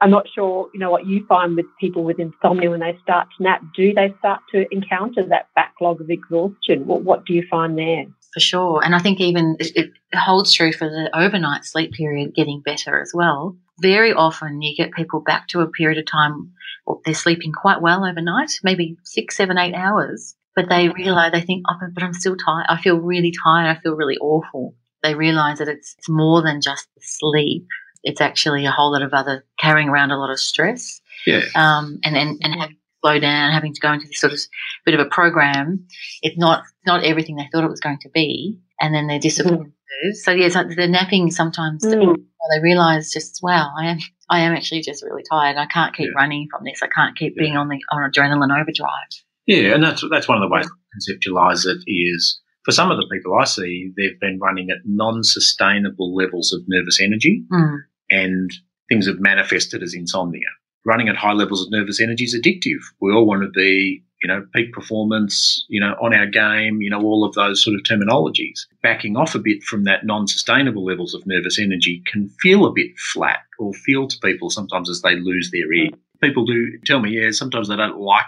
I'm 0.00 0.10
not 0.10 0.26
sure, 0.34 0.70
you 0.72 0.80
know, 0.80 0.90
what 0.90 1.06
you 1.06 1.26
find 1.26 1.56
with 1.56 1.66
people 1.78 2.04
with 2.04 2.18
insomnia 2.18 2.70
when 2.70 2.80
they 2.80 2.96
start 3.02 3.28
to 3.36 3.42
nap. 3.42 3.60
Do 3.76 3.92
they 3.92 4.14
start 4.18 4.40
to 4.52 4.64
encounter 4.72 5.22
that 5.28 5.48
backlog 5.54 6.00
of 6.00 6.08
exhaustion? 6.08 6.86
What, 6.86 7.02
what 7.02 7.26
do 7.26 7.34
you 7.34 7.44
find 7.50 7.76
there? 7.76 8.06
for 8.32 8.40
sure. 8.40 8.82
And 8.82 8.94
I 8.94 8.98
think 8.98 9.20
even 9.20 9.56
it, 9.58 9.90
holds 10.14 10.52
true 10.52 10.72
for 10.72 10.88
the 10.88 11.10
overnight 11.14 11.64
sleep 11.64 11.92
period 11.92 12.34
getting 12.34 12.62
better 12.62 13.00
as 13.00 13.12
well. 13.14 13.56
Very 13.80 14.12
often 14.12 14.62
you 14.62 14.74
get 14.74 14.92
people 14.92 15.20
back 15.20 15.48
to 15.48 15.60
a 15.60 15.68
period 15.68 15.98
of 15.98 16.06
time 16.06 16.52
or 16.86 17.00
they're 17.04 17.14
sleeping 17.14 17.52
quite 17.52 17.82
well 17.82 18.04
overnight, 18.04 18.52
maybe 18.62 18.96
six, 19.04 19.36
seven, 19.36 19.58
eight 19.58 19.74
hours, 19.74 20.34
but 20.56 20.68
they 20.68 20.88
realize 20.88 21.32
they 21.32 21.40
think, 21.40 21.64
oh, 21.68 21.76
but 21.92 22.02
I'm 22.02 22.14
still 22.14 22.36
tired. 22.36 22.66
I 22.68 22.80
feel 22.80 22.96
really 22.96 23.32
tired. 23.44 23.68
I 23.68 23.80
feel 23.80 23.94
really 23.94 24.16
awful. 24.18 24.74
They 25.02 25.14
realize 25.14 25.58
that 25.58 25.68
it's, 25.68 25.94
it's 25.98 26.08
more 26.08 26.42
than 26.42 26.60
just 26.60 26.86
the 26.94 27.00
sleep. 27.02 27.66
It's 28.04 28.20
actually 28.20 28.66
a 28.66 28.70
whole 28.70 28.92
lot 28.92 29.02
of 29.02 29.12
other 29.12 29.44
carrying 29.60 29.88
around 29.88 30.10
a 30.10 30.18
lot 30.18 30.30
of 30.30 30.38
stress 30.40 31.00
Yeah, 31.26 31.42
um, 31.54 31.98
and 32.04 32.16
and 32.16 32.38
and 32.42 32.54
having 32.54 32.74
to 32.76 32.80
slow 33.04 33.18
down, 33.20 33.52
having 33.52 33.72
to 33.74 33.80
go 33.80 33.92
into 33.92 34.06
this 34.08 34.20
sort 34.20 34.32
of 34.32 34.40
bit 34.84 34.94
of 34.94 35.00
a 35.00 35.08
program. 35.08 35.86
It's 36.22 36.36
not 36.38 36.64
not 36.86 37.04
everything 37.04 37.36
they 37.36 37.48
thought 37.52 37.64
it 37.64 37.70
was 37.70 37.80
going 37.80 37.98
to 38.02 38.08
be, 38.10 38.58
and 38.80 38.92
then 38.94 39.06
they're 39.06 39.18
disappointed. 39.20 39.72
So 40.14 40.32
yeah, 40.32 40.48
so 40.48 40.64
the 40.64 40.88
napping 40.88 41.30
sometimes 41.30 41.84
Mm. 41.84 42.16
they 42.16 42.60
realise 42.62 43.12
just 43.12 43.38
wow, 43.40 43.72
I 43.78 43.86
am 43.86 43.98
I 44.30 44.40
am 44.40 44.52
actually 44.52 44.82
just 44.82 45.04
really 45.04 45.22
tired. 45.30 45.56
I 45.56 45.66
can't 45.66 45.94
keep 45.94 46.08
Yeah. 46.08 46.20
running 46.22 46.48
from 46.50 46.64
this. 46.64 46.80
I 46.82 46.88
can't 46.88 47.16
keep 47.16 47.36
being 47.36 47.56
on 47.56 47.68
the 47.68 47.78
on 47.92 48.10
adrenaline 48.10 48.50
overdrive. 48.60 49.12
yeah, 49.46 49.74
and 49.74 49.82
that's 49.84 50.02
that's 50.10 50.26
one 50.26 50.38
of 50.38 50.42
the 50.42 50.52
ways 50.52 50.66
to 50.66 50.72
conceptualize 51.30 51.66
it 51.66 51.78
is 51.86 52.40
for 52.64 52.72
some 52.72 52.90
of 52.90 52.96
the 52.96 53.08
people 53.12 53.34
I 53.38 53.44
see, 53.44 53.92
they've 53.96 54.18
been 54.20 54.38
running 54.38 54.70
at 54.70 54.78
non-sustainable 54.84 56.14
levels 56.14 56.52
of 56.52 56.62
nervous 56.68 57.00
energy, 57.00 57.44
Mm. 57.52 57.78
and 58.10 58.52
things 58.88 59.06
have 59.06 59.20
manifested 59.20 59.82
as 59.82 59.94
insomnia. 59.94 60.48
Running 60.84 61.08
at 61.08 61.16
high 61.16 61.32
levels 61.32 61.64
of 61.64 61.70
nervous 61.70 62.00
energy 62.00 62.24
is 62.24 62.34
addictive. 62.34 62.80
We 63.00 63.12
all 63.12 63.26
want 63.26 63.42
to 63.42 63.50
be, 63.50 64.02
you 64.22 64.28
know, 64.28 64.44
peak 64.54 64.72
performance, 64.72 65.64
you 65.68 65.80
know, 65.80 65.94
on 66.02 66.12
our 66.14 66.26
game, 66.26 66.80
you 66.82 66.90
know, 66.90 67.00
all 67.02 67.24
of 67.24 67.34
those 67.34 67.62
sort 67.62 67.76
of 67.76 67.82
terminologies. 67.82 68.66
Backing 68.82 69.16
off 69.16 69.34
a 69.34 69.38
bit 69.38 69.62
from 69.62 69.84
that 69.84 70.04
non-sustainable 70.04 70.84
levels 70.84 71.14
of 71.14 71.26
nervous 71.26 71.58
energy 71.58 72.02
can 72.06 72.28
feel 72.40 72.66
a 72.66 72.72
bit 72.72 72.90
flat 73.12 73.40
or 73.58 73.72
feel 73.72 74.08
to 74.08 74.18
people 74.18 74.50
sometimes 74.50 74.90
as 74.90 75.02
they 75.02 75.14
lose 75.16 75.50
their 75.52 75.72
edge. 75.72 75.94
People 76.20 76.44
do 76.44 76.78
tell 76.84 77.00
me, 77.00 77.10
yeah, 77.10 77.30
sometimes 77.30 77.68
they 77.68 77.76
don't 77.76 77.98
like 78.00 78.26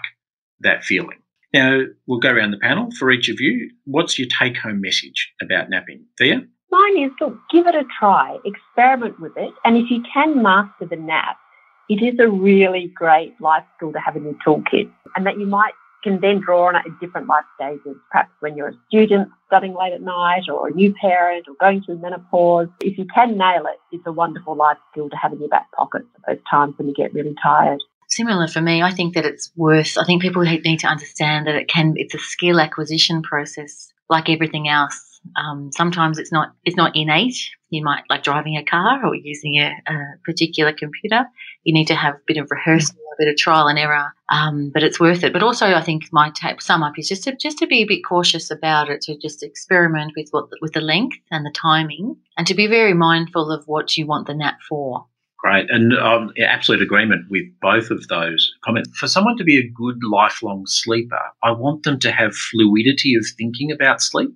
that 0.61 0.83
feeling. 0.83 1.19
Now, 1.55 1.83
we'll 2.05 2.19
go 2.19 2.31
around 2.31 2.51
the 2.51 2.57
panel 2.57 2.89
for 2.99 3.09
each 3.11 3.29
of 3.29 3.39
you. 3.39 3.71
What's 3.85 4.19
your 4.19 4.27
take 4.27 4.57
home 4.57 4.81
message 4.81 5.31
about 5.41 5.69
napping? 5.69 6.03
Thea? 6.17 6.41
Mine 6.69 6.97
is 7.01 7.11
look, 7.21 7.37
give 7.49 7.65
it 7.65 7.75
a 7.75 7.85
try, 7.97 8.37
experiment 8.43 9.21
with 9.21 9.31
it, 9.37 9.53
and 9.63 9.77
if 9.77 9.89
you 9.89 10.03
can 10.13 10.43
master 10.43 10.85
the 10.85 10.97
nap, 10.97 11.37
it 11.87 12.03
is 12.03 12.19
a 12.19 12.27
really 12.27 12.91
great 12.93 13.39
life 13.39 13.63
skill 13.77 13.93
to 13.93 13.99
have 13.99 14.17
in 14.17 14.25
your 14.25 14.35
toolkit, 14.45 14.91
and 15.15 15.25
that 15.25 15.39
you 15.39 15.45
might 15.45 15.71
can 16.03 16.19
then 16.19 16.41
draw 16.41 16.67
on 16.67 16.75
it 16.75 16.83
at 16.85 16.99
different 16.99 17.27
life 17.27 17.45
stages. 17.55 17.95
Perhaps 18.11 18.31
when 18.41 18.57
you're 18.57 18.67
a 18.67 18.79
student 18.89 19.29
studying 19.47 19.75
late 19.75 19.93
at 19.93 20.01
night, 20.01 20.43
or 20.49 20.67
a 20.67 20.71
new 20.71 20.93
parent, 20.93 21.45
or 21.47 21.55
going 21.61 21.81
through 21.83 21.99
menopause. 21.99 22.67
If 22.81 22.97
you 22.97 23.05
can 23.05 23.37
nail 23.37 23.63
it, 23.65 23.79
it's 23.93 24.05
a 24.05 24.11
wonderful 24.11 24.57
life 24.57 24.77
skill 24.91 25.09
to 25.09 25.15
have 25.15 25.31
in 25.31 25.39
your 25.39 25.47
back 25.47 25.71
pocket 25.71 26.01
for 26.13 26.33
those 26.33 26.43
times 26.51 26.73
when 26.77 26.89
you 26.89 26.93
get 26.93 27.13
really 27.13 27.33
tired. 27.41 27.81
Similar 28.07 28.47
for 28.47 28.61
me, 28.61 28.81
I 28.81 28.91
think 28.91 29.15
that 29.15 29.25
it's 29.25 29.51
worth. 29.55 29.97
I 29.97 30.05
think 30.05 30.21
people 30.21 30.43
need 30.43 30.79
to 30.79 30.87
understand 30.87 31.47
that 31.47 31.55
it 31.55 31.67
can. 31.67 31.93
It's 31.97 32.13
a 32.13 32.19
skill 32.19 32.59
acquisition 32.59 33.21
process, 33.23 33.91
like 34.09 34.29
everything 34.29 34.69
else. 34.69 35.21
Um, 35.35 35.71
sometimes 35.73 36.19
it's 36.19 36.31
not 36.31 36.53
it's 36.63 36.77
not 36.77 36.95
innate. 36.95 37.35
You 37.69 37.83
might 37.83 38.03
like 38.09 38.23
driving 38.23 38.57
a 38.57 38.63
car 38.63 39.05
or 39.05 39.15
using 39.15 39.55
a, 39.55 39.71
a 39.87 39.95
particular 40.23 40.71
computer. 40.71 41.25
You 41.63 41.73
need 41.73 41.87
to 41.87 41.95
have 41.95 42.15
a 42.15 42.21
bit 42.27 42.37
of 42.37 42.51
rehearsal, 42.51 42.95
a 42.95 43.15
bit 43.17 43.27
of 43.27 43.37
trial 43.37 43.67
and 43.67 43.79
error, 43.79 44.13
um, 44.29 44.69
but 44.71 44.83
it's 44.83 44.99
worth 44.99 45.23
it. 45.23 45.33
But 45.33 45.41
also, 45.41 45.65
I 45.65 45.81
think 45.81 46.03
my 46.11 46.29
take, 46.29 46.61
sum 46.61 46.83
up 46.83 46.99
is 46.99 47.09
just 47.09 47.23
to 47.23 47.35
just 47.35 47.57
to 47.57 47.67
be 47.67 47.81
a 47.81 47.87
bit 47.87 48.03
cautious 48.07 48.51
about 48.51 48.89
it, 48.89 49.01
to 49.01 49.17
just 49.17 49.41
experiment 49.41 50.13
with 50.15 50.29
what 50.29 50.47
with 50.61 50.73
the 50.73 50.81
length 50.81 51.17
and 51.31 51.43
the 51.43 51.51
timing, 51.51 52.17
and 52.37 52.45
to 52.45 52.53
be 52.53 52.67
very 52.67 52.93
mindful 52.93 53.51
of 53.51 53.67
what 53.67 53.97
you 53.97 54.05
want 54.05 54.27
the 54.27 54.35
nap 54.35 54.59
for. 54.69 55.07
Great. 55.45 55.69
And 55.69 55.93
um, 55.93 56.33
absolute 56.43 56.81
agreement 56.81 57.27
with 57.29 57.43
both 57.61 57.91
of 57.91 58.07
those 58.07 58.51
comments. 58.63 58.89
For 58.97 59.07
someone 59.07 59.37
to 59.37 59.43
be 59.43 59.59
a 59.59 59.69
good 59.69 59.99
lifelong 60.03 60.65
sleeper, 60.65 61.21
I 61.43 61.51
want 61.51 61.83
them 61.83 61.99
to 61.99 62.11
have 62.11 62.35
fluidity 62.35 63.13
of 63.13 63.27
thinking 63.37 63.71
about 63.71 64.01
sleep. 64.01 64.31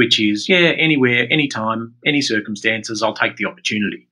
which 0.00 0.18
is, 0.18 0.48
yeah, 0.48 0.72
anywhere, 0.78 1.26
anytime, 1.30 1.94
any 2.06 2.22
circumstances, 2.22 3.02
I'll 3.02 3.12
take 3.12 3.36
the 3.36 3.44
opportunity. 3.44 4.08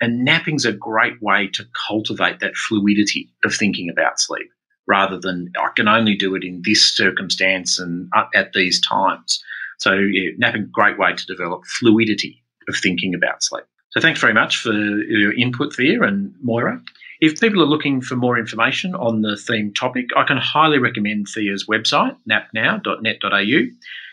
And 0.00 0.24
napping's 0.24 0.64
a 0.64 0.72
great 0.72 1.20
way 1.20 1.48
to 1.52 1.66
cultivate 1.86 2.40
that 2.40 2.56
fluidity 2.56 3.30
of 3.44 3.54
thinking 3.54 3.90
about 3.90 4.18
sleep 4.18 4.48
rather 4.88 5.18
than 5.20 5.52
I 5.58 5.68
can 5.76 5.88
only 5.88 6.16
do 6.16 6.34
it 6.36 6.42
in 6.42 6.62
this 6.64 6.82
circumstance 6.82 7.78
and 7.78 8.08
at 8.34 8.54
these 8.54 8.80
times. 8.80 9.42
So, 9.78 9.92
yeah, 9.92 10.30
napping, 10.38 10.70
great 10.72 10.98
way 10.98 11.12
to 11.14 11.26
develop 11.26 11.66
fluidity 11.66 12.42
of 12.66 12.76
thinking 12.76 13.14
about 13.14 13.44
sleep. 13.44 13.64
So, 13.96 14.02
thanks 14.02 14.20
very 14.20 14.34
much 14.34 14.58
for 14.58 14.74
your 14.74 15.32
input, 15.32 15.74
Thea 15.74 16.02
and 16.02 16.34
Moira. 16.42 16.82
If 17.22 17.40
people 17.40 17.62
are 17.62 17.66
looking 17.66 18.02
for 18.02 18.14
more 18.14 18.38
information 18.38 18.94
on 18.94 19.22
the 19.22 19.38
theme 19.38 19.72
topic, 19.72 20.08
I 20.14 20.24
can 20.24 20.36
highly 20.36 20.78
recommend 20.78 21.28
Thea's 21.34 21.64
website, 21.64 22.14
napnow.net.au. 22.30 23.70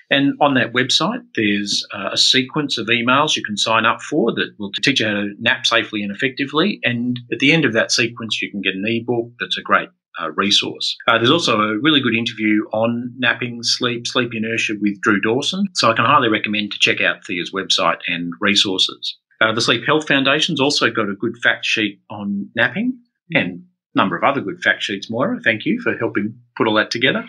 And 0.10 0.36
on 0.40 0.54
that 0.54 0.72
website, 0.72 1.26
there's 1.36 1.86
uh, 1.94 2.12
a 2.14 2.18
sequence 2.18 2.78
of 2.78 2.88
emails 2.88 3.36
you 3.36 3.44
can 3.44 3.58
sign 3.58 3.86
up 3.86 4.02
for 4.02 4.34
that 4.36 4.56
will 4.58 4.72
teach 4.72 5.02
you 5.02 5.06
how 5.06 5.16
to 5.16 5.34
nap 5.40 5.66
safely 5.66 6.02
and 6.02 6.16
effectively. 6.16 6.80
And 6.84 7.20
at 7.30 7.40
the 7.40 7.52
end 7.52 7.66
of 7.66 7.74
that 7.74 7.92
sequence, 7.92 8.42
you 8.42 8.50
can 8.50 8.62
get 8.62 8.76
an 8.76 8.86
ebook 8.88 9.34
that's 9.38 9.58
a 9.58 9.62
great 9.62 9.90
uh, 10.22 10.32
resource. 10.32 10.96
Uh, 11.10 11.18
there's 11.18 11.30
also 11.30 11.60
a 11.60 11.78
really 11.80 12.00
good 12.00 12.16
interview 12.16 12.62
on 12.72 13.14
napping, 13.18 13.64
sleep, 13.64 14.08
sleep 14.08 14.34
inertia 14.34 14.76
with 14.80 15.02
Drew 15.02 15.20
Dawson. 15.20 15.68
So 15.74 15.92
I 15.92 15.94
can 15.94 16.06
highly 16.06 16.30
recommend 16.30 16.72
to 16.72 16.80
check 16.80 17.02
out 17.02 17.26
Thea's 17.26 17.52
website 17.52 17.98
and 18.08 18.32
resources. 18.40 19.18
Uh, 19.44 19.52
the 19.52 19.60
Sleep 19.60 19.86
Health 19.86 20.08
Foundation's 20.08 20.62
also 20.62 20.90
got 20.90 21.10
a 21.10 21.16
good 21.16 21.38
fact 21.44 21.66
sheet 21.66 22.00
on 22.10 22.50
napping 22.56 22.98
and 23.34 23.62
a 23.94 23.98
number 23.98 24.16
of 24.16 24.24
other 24.24 24.40
good 24.40 24.64
fact 24.64 24.82
sheets, 24.82 25.10
Moira. 25.10 25.38
Thank 25.44 25.66
you 25.66 25.82
for 25.82 25.98
helping 25.98 26.34
put 26.56 26.66
all 26.66 26.76
that 26.76 26.92
together. 26.92 27.26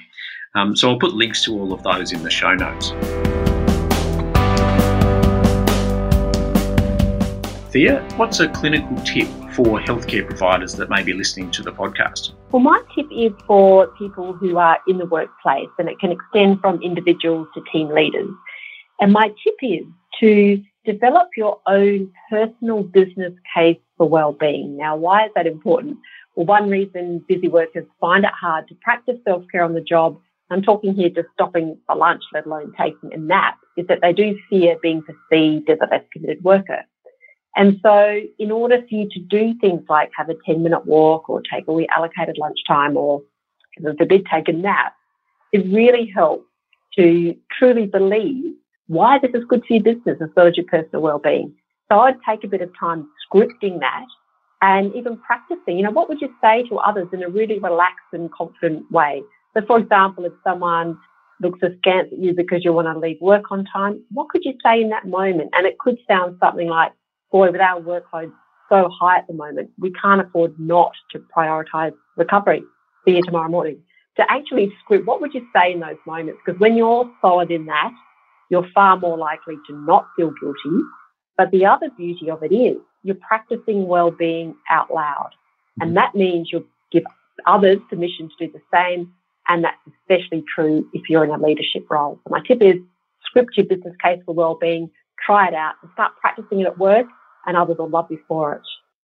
Um, 0.54 0.76
so 0.76 0.90
I'll 0.90 0.98
put 1.00 1.14
links 1.14 1.42
to 1.46 1.58
all 1.58 1.72
of 1.72 1.82
those 1.82 2.12
in 2.12 2.22
the 2.22 2.30
show 2.30 2.54
notes. 2.54 2.90
Thea, 7.72 8.06
what's 8.16 8.38
a 8.38 8.48
clinical 8.48 8.96
tip 8.98 9.26
for 9.52 9.80
healthcare 9.80 10.24
providers 10.24 10.74
that 10.74 10.88
may 10.88 11.02
be 11.02 11.14
listening 11.14 11.50
to 11.50 11.62
the 11.62 11.72
podcast? 11.72 12.34
Well, 12.52 12.62
my 12.62 12.80
tip 12.94 13.06
is 13.10 13.32
for 13.44 13.88
people 13.98 14.34
who 14.34 14.56
are 14.58 14.78
in 14.86 14.98
the 14.98 15.06
workplace, 15.06 15.70
and 15.80 15.88
it 15.88 15.98
can 15.98 16.12
extend 16.12 16.60
from 16.60 16.80
individuals 16.80 17.48
to 17.54 17.62
team 17.72 17.88
leaders. 17.88 18.30
And 19.00 19.12
my 19.12 19.30
tip 19.42 19.56
is 19.62 19.84
to 20.20 20.62
develop 20.84 21.28
your 21.36 21.60
own 21.66 22.12
personal 22.30 22.82
business 22.82 23.32
case 23.54 23.78
for 23.96 24.08
well-being. 24.08 24.76
Now, 24.76 24.96
why 24.96 25.26
is 25.26 25.30
that 25.34 25.46
important? 25.46 25.98
Well, 26.34 26.46
one 26.46 26.68
reason 26.68 27.24
busy 27.28 27.48
workers 27.48 27.86
find 28.00 28.24
it 28.24 28.32
hard 28.38 28.68
to 28.68 28.74
practice 28.76 29.16
self-care 29.24 29.62
on 29.62 29.74
the 29.74 29.80
job, 29.80 30.18
I'm 30.50 30.62
talking 30.62 30.94
here 30.94 31.08
just 31.08 31.28
stopping 31.32 31.78
for 31.86 31.96
lunch, 31.96 32.22
let 32.32 32.46
alone 32.46 32.72
taking 32.78 33.12
a 33.12 33.16
nap, 33.16 33.56
is 33.76 33.86
that 33.86 34.00
they 34.02 34.12
do 34.12 34.38
fear 34.50 34.76
being 34.82 35.02
perceived 35.02 35.68
as 35.70 35.78
a 35.80 35.86
less 35.90 36.04
committed 36.12 36.44
worker. 36.44 36.82
And 37.56 37.78
so, 37.82 38.20
in 38.38 38.50
order 38.50 38.78
for 38.78 38.94
you 38.94 39.08
to 39.10 39.20
do 39.20 39.54
things 39.60 39.82
like 39.88 40.10
have 40.16 40.28
a 40.28 40.34
10 40.44 40.62
minute 40.62 40.86
walk 40.86 41.28
or 41.28 41.40
take 41.40 41.66
a 41.68 41.72
wee 41.72 41.88
allocated 41.94 42.36
lunchtime 42.38 42.96
or, 42.96 43.22
forbid, 43.98 44.26
take 44.26 44.48
a 44.48 44.52
nap, 44.52 44.94
it 45.52 45.64
really 45.72 46.06
helps 46.06 46.46
to 46.96 47.34
truly 47.56 47.86
believe 47.86 48.54
why 48.86 49.18
this 49.18 49.30
is 49.34 49.44
good 49.48 49.64
for 49.66 49.74
your 49.74 49.82
business 49.82 50.18
as 50.20 50.28
well 50.36 50.46
as 50.46 50.56
your 50.56 50.66
personal 50.66 51.02
well-being. 51.02 51.54
So 51.90 51.98
I'd 52.00 52.16
take 52.28 52.44
a 52.44 52.48
bit 52.48 52.60
of 52.60 52.70
time 52.78 53.08
scripting 53.26 53.80
that 53.80 54.06
and 54.62 54.94
even 54.94 55.18
practicing. 55.18 55.76
You 55.76 55.84
know, 55.84 55.90
what 55.90 56.08
would 56.08 56.20
you 56.20 56.32
say 56.42 56.62
to 56.68 56.76
others 56.76 57.08
in 57.12 57.22
a 57.22 57.28
really 57.28 57.58
relaxed 57.58 58.12
and 58.12 58.32
confident 58.32 58.90
way? 58.90 59.22
So, 59.54 59.64
for 59.66 59.78
example, 59.78 60.24
if 60.24 60.32
someone 60.42 60.98
looks 61.40 61.60
askance 61.62 62.08
at 62.12 62.18
you 62.18 62.34
because 62.34 62.64
you 62.64 62.72
want 62.72 62.88
to 62.88 62.98
leave 62.98 63.20
work 63.20 63.50
on 63.50 63.64
time, 63.64 64.02
what 64.10 64.28
could 64.28 64.42
you 64.44 64.54
say 64.64 64.80
in 64.80 64.88
that 64.90 65.06
moment? 65.06 65.50
And 65.52 65.66
it 65.66 65.78
could 65.78 65.98
sound 66.08 66.38
something 66.40 66.68
like, 66.68 66.92
boy, 67.30 67.50
with 67.50 67.60
our 67.60 67.80
workload 67.80 68.32
so 68.68 68.88
high 68.88 69.18
at 69.18 69.26
the 69.26 69.34
moment, 69.34 69.70
we 69.78 69.92
can't 69.92 70.20
afford 70.20 70.58
not 70.58 70.92
to 71.10 71.22
prioritize 71.36 71.92
recovery. 72.16 72.62
See 73.04 73.16
you 73.16 73.22
tomorrow 73.22 73.48
morning. 73.48 73.78
To 74.16 74.24
actually 74.30 74.72
script, 74.80 75.06
what 75.06 75.20
would 75.20 75.34
you 75.34 75.46
say 75.54 75.72
in 75.72 75.80
those 75.80 75.96
moments? 76.06 76.40
Because 76.44 76.58
when 76.60 76.76
you're 76.76 77.10
solid 77.20 77.50
in 77.50 77.66
that, 77.66 77.92
you're 78.50 78.68
far 78.74 78.96
more 78.96 79.18
likely 79.18 79.56
to 79.68 79.76
not 79.76 80.08
feel 80.16 80.32
guilty. 80.40 80.84
But 81.36 81.50
the 81.50 81.66
other 81.66 81.90
beauty 81.96 82.30
of 82.30 82.42
it 82.42 82.54
is 82.54 82.78
you're 83.02 83.16
practicing 83.16 83.86
well-being 83.86 84.54
out 84.70 84.92
loud. 84.92 85.30
And 85.80 85.96
that 85.96 86.14
means 86.14 86.50
you'll 86.52 86.64
give 86.92 87.04
others 87.46 87.78
permission 87.90 88.28
to 88.28 88.46
do 88.46 88.52
the 88.52 88.62
same. 88.72 89.12
And 89.48 89.64
that's 89.64 89.76
especially 90.00 90.44
true 90.54 90.88
if 90.92 91.10
you're 91.10 91.24
in 91.24 91.30
a 91.30 91.38
leadership 91.38 91.90
role. 91.90 92.20
So 92.24 92.30
my 92.30 92.40
tip 92.46 92.62
is 92.62 92.76
script 93.26 93.56
your 93.56 93.66
business 93.66 93.94
case 94.02 94.20
for 94.24 94.34
well-being, 94.34 94.90
try 95.24 95.48
it 95.48 95.54
out 95.54 95.74
and 95.82 95.90
start 95.92 96.12
practicing 96.20 96.60
it 96.60 96.66
at 96.66 96.78
work 96.78 97.06
and 97.46 97.56
others 97.56 97.76
will 97.78 97.88
love 97.88 98.06
you 98.10 98.20
for 98.28 98.54
it. 98.54 98.62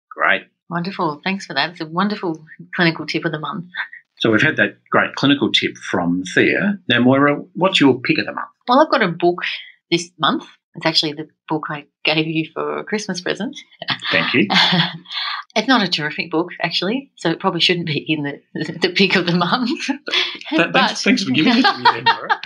Great. 0.09 0.43
Wonderful. 0.69 1.19
Thanks 1.23 1.45
for 1.45 1.53
that. 1.55 1.71
It's 1.71 1.81
a 1.81 1.85
wonderful 1.85 2.45
clinical 2.75 3.05
tip 3.05 3.25
of 3.25 3.31
the 3.31 3.39
month. 3.39 3.65
So 4.19 4.31
we've 4.31 4.41
had 4.41 4.57
that 4.57 4.77
great 4.89 5.15
clinical 5.15 5.51
tip 5.51 5.77
from 5.77 6.23
Thea. 6.35 6.79
Now, 6.89 6.99
Moira, 6.99 7.41
what's 7.53 7.79
your 7.79 7.99
pick 7.99 8.17
of 8.17 8.25
the 8.25 8.33
month? 8.33 8.49
Well, 8.67 8.81
I've 8.81 8.91
got 8.91 9.01
a 9.01 9.07
book 9.07 9.43
this 9.89 10.11
month. 10.19 10.45
It's 10.75 10.85
actually 10.85 11.13
the 11.13 11.27
book 11.47 11.63
I 11.69 11.85
gave 12.03 12.27
you 12.27 12.49
for 12.53 12.79
a 12.79 12.83
Christmas 12.83 13.21
present. 13.21 13.57
Thank 14.11 14.33
you. 14.33 14.47
it's 15.55 15.67
not 15.67 15.81
a 15.81 15.87
terrific 15.87 16.31
book, 16.31 16.49
actually, 16.61 17.11
so 17.15 17.29
it 17.31 17.39
probably 17.39 17.61
shouldn't 17.61 17.87
be 17.87 18.05
in 18.07 18.23
the, 18.23 18.41
the 18.81 18.93
pick 18.93 19.15
of 19.15 19.25
the 19.25 19.35
month. 19.35 19.87
That, 20.51 20.73
thanks, 20.73 21.03
thanks, 21.03 21.23
for 21.23 21.31
giving 21.31 21.57
it 21.57 21.63
to 21.63 21.77
me, 21.77 21.83
then, 21.83 22.03
Moira. 22.03 22.39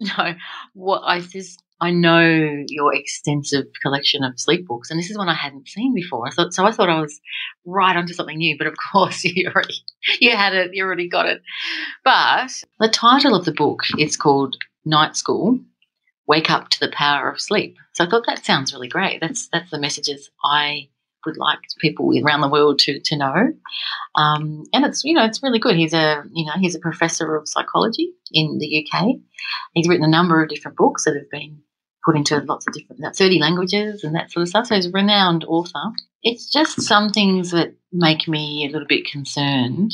no, 0.00 0.34
what 0.74 1.02
I 1.04 1.20
just 1.20 1.62
I 1.80 1.90
know 1.90 2.64
your 2.68 2.94
extensive 2.94 3.66
collection 3.82 4.24
of 4.24 4.40
sleep 4.40 4.66
books, 4.66 4.90
and 4.90 4.98
this 4.98 5.10
is 5.10 5.18
one 5.18 5.28
I 5.28 5.34
hadn't 5.34 5.68
seen 5.68 5.94
before. 5.94 6.26
I 6.26 6.30
thought 6.30 6.54
so. 6.54 6.64
I 6.64 6.72
thought 6.72 6.88
I 6.88 7.00
was 7.00 7.20
right 7.66 7.96
onto 7.96 8.14
something 8.14 8.38
new, 8.38 8.56
but 8.56 8.66
of 8.66 8.74
course 8.92 9.24
you 9.24 9.48
already 9.48 9.74
you 10.20 10.30
had 10.30 10.54
it. 10.54 10.70
You 10.72 10.84
already 10.84 11.08
got 11.08 11.26
it. 11.26 11.42
But 12.04 12.50
the 12.80 12.88
title 12.88 13.34
of 13.34 13.44
the 13.44 13.52
book 13.52 13.80
is 13.98 14.16
called 14.16 14.56
Night 14.86 15.16
School: 15.16 15.58
Wake 16.26 16.50
Up 16.50 16.70
to 16.70 16.80
the 16.80 16.90
Power 16.90 17.30
of 17.30 17.40
Sleep. 17.40 17.76
So 17.92 18.04
I 18.04 18.08
thought 18.08 18.24
that 18.26 18.44
sounds 18.44 18.72
really 18.72 18.88
great. 18.88 19.20
That's 19.20 19.48
that's 19.48 19.70
the 19.70 19.80
messages 19.80 20.30
I 20.42 20.88
would 21.26 21.36
like 21.36 21.58
people 21.78 22.10
around 22.24 22.40
the 22.40 22.48
world 22.48 22.78
to 22.78 23.00
to 23.00 23.16
know. 23.18 23.52
Um, 24.14 24.64
and 24.72 24.86
it's 24.86 25.04
you 25.04 25.12
know 25.12 25.24
it's 25.24 25.42
really 25.42 25.58
good. 25.58 25.76
He's 25.76 25.92
a 25.92 26.24
you 26.32 26.46
know 26.46 26.52
he's 26.58 26.74
a 26.74 26.80
professor 26.80 27.36
of 27.36 27.46
psychology 27.46 28.12
in 28.32 28.56
the 28.58 28.86
UK. 28.86 29.16
He's 29.74 29.88
written 29.88 30.06
a 30.06 30.08
number 30.08 30.42
of 30.42 30.48
different 30.48 30.78
books 30.78 31.04
that 31.04 31.16
have 31.16 31.30
been 31.30 31.60
put 32.06 32.16
into 32.16 32.38
lots 32.42 32.66
of 32.66 32.72
different, 32.72 33.16
30 33.16 33.40
languages 33.40 34.04
and 34.04 34.14
that 34.14 34.30
sort 34.30 34.42
of 34.42 34.48
stuff. 34.48 34.66
So 34.66 34.76
he's 34.76 34.86
a 34.86 34.90
renowned 34.90 35.44
author. 35.44 35.92
It's 36.22 36.48
just 36.48 36.80
some 36.82 37.10
things 37.10 37.50
that 37.50 37.74
make 37.92 38.28
me 38.28 38.64
a 38.64 38.72
little 38.72 38.86
bit 38.86 39.10
concerned. 39.10 39.92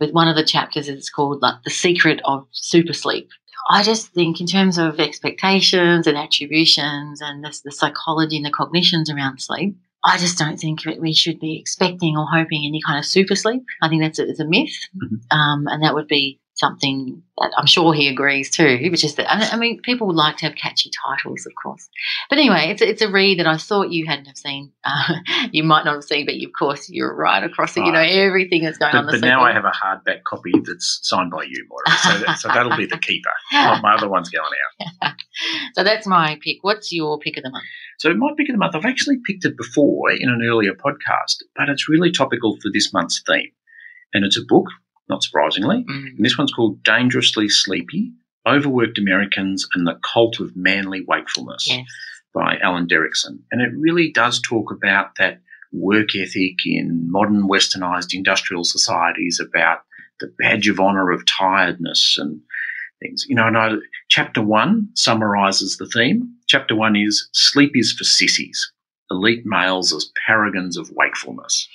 With 0.00 0.12
one 0.12 0.28
of 0.28 0.36
the 0.36 0.44
chapters, 0.44 0.88
it's 0.88 1.10
called 1.10 1.42
like 1.42 1.56
the 1.64 1.70
secret 1.70 2.20
of 2.24 2.46
super 2.52 2.92
sleep. 2.92 3.28
I 3.70 3.82
just 3.82 4.12
think 4.14 4.40
in 4.40 4.46
terms 4.46 4.78
of 4.78 5.00
expectations 5.00 6.06
and 6.06 6.16
attributions 6.16 7.20
and 7.20 7.44
the, 7.44 7.60
the 7.64 7.72
psychology 7.72 8.36
and 8.36 8.46
the 8.46 8.50
cognitions 8.50 9.10
around 9.10 9.40
sleep, 9.42 9.76
I 10.04 10.16
just 10.16 10.38
don't 10.38 10.56
think 10.56 10.80
we 11.00 11.12
should 11.12 11.40
be 11.40 11.58
expecting 11.58 12.16
or 12.16 12.26
hoping 12.30 12.64
any 12.64 12.80
kind 12.86 12.98
of 12.98 13.04
super 13.04 13.34
sleep. 13.34 13.64
I 13.82 13.88
think 13.88 14.02
that's 14.02 14.20
a, 14.20 14.42
a 14.42 14.46
myth, 14.46 14.70
mm-hmm. 14.96 15.36
um, 15.36 15.66
and 15.66 15.82
that 15.82 15.94
would 15.94 16.06
be 16.06 16.40
something 16.58 17.22
that 17.38 17.52
I'm 17.56 17.66
sure 17.66 17.94
he 17.94 18.08
agrees 18.08 18.50
too, 18.50 18.88
which 18.90 19.04
is 19.04 19.14
that, 19.14 19.30
I 19.30 19.56
mean, 19.56 19.80
people 19.80 20.08
would 20.08 20.16
like 20.16 20.38
to 20.38 20.46
have 20.46 20.56
catchy 20.56 20.90
titles, 20.90 21.46
of 21.46 21.52
course. 21.62 21.88
But 22.28 22.40
anyway, 22.40 22.70
it's, 22.70 22.82
it's 22.82 23.00
a 23.00 23.08
read 23.08 23.38
that 23.38 23.46
I 23.46 23.56
thought 23.56 23.92
you 23.92 24.06
hadn't 24.06 24.24
have 24.24 24.36
seen. 24.36 24.72
Uh, 24.84 25.14
you 25.52 25.62
might 25.62 25.84
not 25.84 25.94
have 25.94 26.04
seen, 26.04 26.26
but 26.26 26.34
of 26.34 26.52
course 26.58 26.90
you're 26.90 27.14
right 27.14 27.44
across 27.44 27.76
it. 27.76 27.84
You 27.84 27.92
know, 27.92 28.00
everything 28.00 28.64
that's 28.64 28.76
going 28.76 28.90
but, 28.90 28.98
on. 28.98 29.06
The 29.06 29.12
but 29.12 29.20
now 29.20 29.42
I 29.42 29.52
have 29.52 29.64
a 29.64 29.70
hardback 29.70 30.24
copy 30.24 30.52
that's 30.64 30.98
signed 31.02 31.30
by 31.30 31.44
you, 31.44 31.64
Moira. 31.70 31.96
So, 31.98 32.34
so 32.34 32.48
that'll 32.48 32.76
be 32.76 32.86
the 32.86 32.98
keeper. 33.08 33.30
my 33.52 33.94
other 33.96 34.08
one's 34.08 34.28
going 34.28 34.50
out. 35.00 35.12
so 35.74 35.84
that's 35.84 36.08
my 36.08 36.40
pick. 36.42 36.58
What's 36.62 36.92
your 36.92 37.20
pick 37.20 37.36
of 37.36 37.44
the 37.44 37.50
month? 37.50 37.64
So 37.98 38.12
my 38.14 38.32
pick 38.36 38.48
of 38.48 38.54
the 38.54 38.58
month, 38.58 38.74
I've 38.74 38.84
actually 38.84 39.18
picked 39.24 39.44
it 39.44 39.56
before 39.56 40.10
in 40.10 40.28
an 40.28 40.40
earlier 40.44 40.72
podcast, 40.72 41.36
but 41.54 41.68
it's 41.68 41.88
really 41.88 42.10
topical 42.10 42.56
for 42.60 42.70
this 42.72 42.92
month's 42.92 43.22
theme. 43.24 43.52
And 44.12 44.24
it's 44.24 44.38
a 44.38 44.44
book 44.44 44.66
not 45.08 45.22
surprisingly. 45.22 45.84
Mm. 45.88 46.16
And 46.16 46.24
this 46.24 46.38
one's 46.38 46.52
called 46.52 46.82
Dangerously 46.82 47.48
Sleepy 47.48 48.12
Overworked 48.46 48.98
Americans 48.98 49.66
and 49.74 49.86
the 49.86 49.98
Cult 50.02 50.40
of 50.40 50.56
Manly 50.56 51.04
Wakefulness 51.06 51.68
yes. 51.68 51.86
by 52.34 52.58
Alan 52.62 52.86
Derickson. 52.86 53.40
And 53.52 53.60
it 53.60 53.72
really 53.76 54.10
does 54.10 54.40
talk 54.40 54.70
about 54.70 55.16
that 55.18 55.40
work 55.72 56.14
ethic 56.14 56.64
in 56.64 57.10
modern 57.10 57.48
westernized 57.48 58.14
industrial 58.14 58.64
societies, 58.64 59.40
about 59.40 59.80
the 60.20 60.32
badge 60.38 60.68
of 60.68 60.80
honor 60.80 61.10
of 61.10 61.26
tiredness 61.26 62.16
and 62.18 62.40
things. 63.00 63.26
You 63.28 63.34
know, 63.34 63.46
and 63.46 63.58
I, 63.58 63.72
chapter 64.08 64.42
one 64.42 64.88
summarizes 64.94 65.76
the 65.76 65.86
theme. 65.86 66.34
Chapter 66.48 66.74
one 66.74 66.96
is 66.96 67.28
Sleep 67.32 67.72
is 67.74 67.92
for 67.92 68.04
sissies, 68.04 68.72
elite 69.10 69.44
males 69.44 69.92
as 69.92 70.10
paragons 70.26 70.76
of 70.76 70.90
wakefulness. 70.92 71.68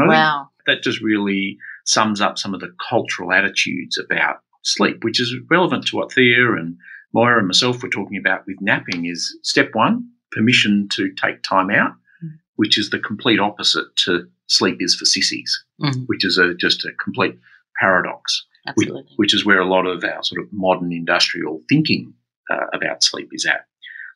And 0.00 0.10
I 0.10 0.14
wow. 0.14 0.48
think 0.66 0.78
that 0.78 0.82
just 0.84 1.00
really 1.00 1.58
sums 1.84 2.20
up 2.20 2.38
some 2.38 2.54
of 2.54 2.60
the 2.60 2.74
cultural 2.88 3.32
attitudes 3.32 3.98
about 3.98 4.36
sleep, 4.62 5.04
which 5.04 5.20
is 5.20 5.34
relevant 5.50 5.86
to 5.86 5.96
what 5.96 6.12
Thea 6.12 6.52
and 6.54 6.76
Moira 7.14 7.38
and 7.38 7.46
myself 7.46 7.82
were 7.82 7.88
talking 7.88 8.16
about 8.18 8.46
with 8.46 8.60
napping 8.60 9.06
is 9.06 9.36
step 9.42 9.70
one, 9.72 10.08
permission 10.32 10.88
to 10.92 11.10
take 11.12 11.42
time 11.42 11.70
out, 11.70 11.92
Mm. 12.22 12.38
which 12.56 12.78
is 12.78 12.90
the 12.90 12.98
complete 12.98 13.38
opposite 13.38 13.94
to 14.04 14.26
sleep 14.48 14.78
is 14.80 14.94
for 14.94 15.04
sissies, 15.04 15.64
Mm, 15.80 16.06
which 16.06 16.24
is 16.24 16.38
a, 16.38 16.54
just 16.54 16.84
a 16.84 16.92
complete 17.02 17.38
paradox, 17.78 18.46
which, 18.74 18.88
absolutely. 18.88 19.12
which 19.16 19.34
is 19.34 19.44
where 19.44 19.60
a 19.60 19.68
lot 19.68 19.86
of 19.86 20.02
our 20.02 20.22
sort 20.22 20.42
of 20.42 20.52
modern 20.52 20.92
industrial 20.92 21.62
thinking 21.68 22.14
uh, 22.50 22.66
about 22.72 23.04
sleep 23.04 23.28
is 23.32 23.44
at. 23.46 23.66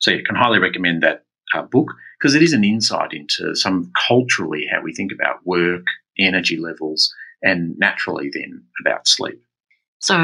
So, 0.01 0.11
you 0.11 0.23
can 0.25 0.35
highly 0.37 0.59
recommend 0.59 1.03
that 1.03 1.25
uh, 1.55 1.63
book 1.63 1.93
because 2.21 2.35
it 2.35 2.43
is 2.43 2.53
an 2.53 2.65
insight 2.65 3.13
into 3.13 3.55
some 3.55 3.91
culturally 4.09 4.67
how 4.71 4.83
we 4.83 4.93
think 4.93 5.11
about 5.13 5.45
work, 5.47 5.85
energy 6.19 6.59
levels, 6.59 7.13
and 7.43 7.75
naturally 7.79 8.31
then 8.33 8.63
about 8.85 9.09
sleep. 9.09 9.41
So, 10.01 10.17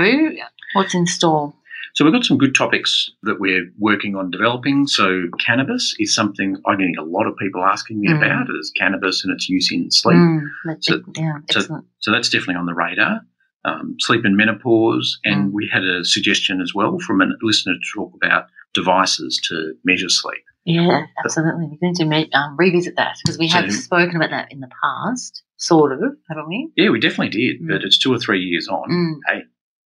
what's 0.74 0.94
in 0.94 1.06
store? 1.06 1.54
So 1.94 2.04
we've 2.04 2.12
got 2.12 2.24
some 2.24 2.36
good 2.36 2.54
topics 2.54 3.10
that 3.22 3.40
we're 3.40 3.70
working 3.78 4.16
on 4.16 4.30
developing. 4.30 4.86
So 4.86 5.22
cannabis 5.44 5.94
is 5.98 6.14
something 6.14 6.56
I'm 6.66 6.76
getting 6.76 6.98
a 6.98 7.02
lot 7.02 7.26
of 7.26 7.36
people 7.38 7.64
asking 7.64 8.00
me 8.00 8.08
Mm. 8.08 8.18
about 8.18 8.48
is 8.50 8.70
cannabis 8.76 9.24
and 9.24 9.32
its 9.32 9.48
use 9.48 9.72
in 9.72 9.90
sleep. 9.90 10.18
Mm, 10.18 10.42
So- 10.80 11.02
yeah, 11.16 11.38
so- 11.50 11.82
So 12.00 12.12
that's 12.12 12.28
definitely 12.28 12.56
on 12.56 12.66
the 12.66 12.74
radar. 12.74 13.22
Um, 13.64 13.96
sleep 13.98 14.26
and 14.26 14.36
menopause, 14.36 15.18
and 15.24 15.48
Mm. 15.48 15.52
we 15.52 15.68
had 15.72 15.84
a 15.84 16.04
suggestion 16.04 16.60
as 16.60 16.74
well 16.74 16.98
from 16.98 17.22
a 17.22 17.28
listener 17.40 17.72
to 17.74 17.80
talk 17.94 18.12
about 18.14 18.48
devices 18.74 19.40
to 19.48 19.74
measure 19.84 20.10
sleep. 20.10 20.44
Yeah, 20.66 21.06
absolutely. 21.24 21.78
We 21.80 21.88
need 21.88 21.96
to 21.96 22.36
um, 22.38 22.56
revisit 22.58 22.96
that 22.96 23.16
because 23.24 23.38
we 23.38 23.48
So- 23.48 23.58
have 23.62 23.72
spoken 23.72 24.16
about 24.16 24.30
that 24.30 24.50
in 24.52 24.60
the 24.60 24.68
past, 24.82 25.42
sort 25.56 25.92
of, 25.92 26.00
haven't 26.28 26.48
we? 26.48 26.70
Yeah, 26.76 26.90
we 26.90 26.98
definitely 27.00 27.30
did, 27.40 27.62
Mm. 27.62 27.68
but 27.68 27.82
it's 27.84 27.96
two 27.98 28.12
or 28.12 28.18
three 28.18 28.40
years 28.40 28.66
on. 28.68 28.90
Mm. 28.90 29.14
Hey, 29.28 29.42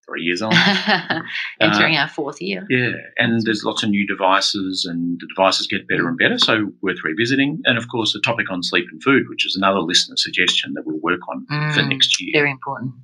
three 0.06 0.22
years 0.22 0.40
on. 0.42 0.52
Entering 1.60 1.96
our 1.96 2.08
fourth 2.08 2.40
year. 2.40 2.66
Yeah, 2.70 2.92
and 3.18 3.42
there's 3.44 3.62
lots 3.62 3.82
of 3.82 3.90
new 3.90 4.06
devices, 4.06 4.86
and 4.88 5.20
the 5.20 5.26
devices 5.36 5.66
get 5.66 5.86
better 5.86 6.08
and 6.08 6.16
better, 6.18 6.38
so 6.38 6.72
worth 6.82 6.98
revisiting. 7.04 7.60
And 7.66 7.76
of 7.78 7.88
course, 7.88 8.12
the 8.14 8.20
topic 8.24 8.50
on 8.50 8.62
sleep 8.62 8.86
and 8.90 9.02
food, 9.02 9.24
which 9.28 9.44
is 9.46 9.54
another 9.56 9.80
listener 9.80 10.16
suggestion 10.16 10.72
that 10.74 10.82
we'll 10.86 10.98
work 11.00 11.20
on 11.28 11.46
for 11.74 11.82
Mm, 11.82 11.90
next 11.90 12.20
year. 12.20 12.30
Very 12.34 12.50
important. 12.50 12.94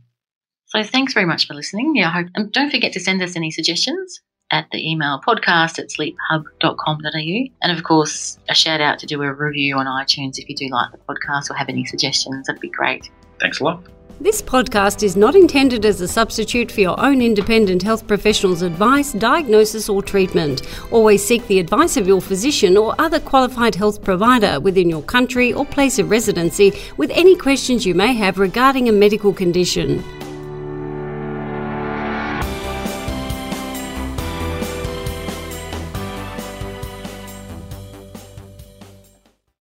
So 0.69 0.83
thanks 0.83 1.13
very 1.15 1.27
much 1.27 1.47
for 1.47 1.55
listening. 1.55 1.95
Yeah, 1.95 2.09
I 2.09 2.13
hope, 2.13 2.27
and 2.35 2.51
don't 2.53 2.71
forget 2.71 2.93
to 2.95 3.01
send 3.01 3.23
us 3.23 3.37
any 3.37 3.51
suggestions 3.51 4.21
at 4.51 4.67
the 4.71 4.91
email 4.91 5.21
podcast 5.27 5.79
at 5.79 5.89
sleephub.com.au. 5.89 7.53
And 7.63 7.77
of 7.77 7.85
course, 7.85 8.39
a 8.49 8.55
shout 8.55 8.81
out 8.81 8.99
to 9.01 9.07
do 9.07 9.23
a 9.23 9.33
review 9.33 9.77
on 9.77 9.87
iTunes 9.87 10.39
if 10.39 10.49
you 10.49 10.55
do 10.55 10.69
like 10.69 10.93
the 10.93 10.99
podcast 10.99 11.51
or 11.51 11.55
have 11.55 11.69
any 11.69 11.85
suggestions. 11.85 12.47
That'd 12.47 12.61
be 12.61 12.69
great. 12.69 13.11
Thanks 13.41 13.61
a 13.61 13.65
lot. 13.65 13.83
This 14.19 14.41
podcast 14.41 15.03
is 15.03 15.15
not 15.15 15.35
intended 15.35 15.85
as 15.85 16.01
a 16.01 16.09
substitute 16.09 16.73
for 16.73 16.81
your 16.81 16.99
own 16.99 17.21
independent 17.21 17.83
health 17.83 18.07
professional's 18.07 18.63
advice, 18.63 19.13
diagnosis, 19.13 19.91
or 19.91 20.03
treatment. 20.03 20.63
Always 20.91 21.23
seek 21.23 21.47
the 21.49 21.59
advice 21.59 21.99
of 21.99 22.07
your 22.07 22.23
physician 22.23 22.79
or 22.79 22.95
other 22.99 23.21
qualified 23.21 23.75
health 23.75 24.03
provider 24.03 24.59
within 24.59 24.89
your 24.89 25.03
country 25.03 25.53
or 25.53 25.67
place 25.67 25.99
of 25.99 26.09
residency 26.09 26.73
with 26.97 27.11
any 27.11 27.37
questions 27.37 27.85
you 27.85 27.95
may 27.95 28.15
have 28.15 28.39
regarding 28.39 28.89
a 28.89 28.93
medical 28.93 29.35
condition. 29.35 30.03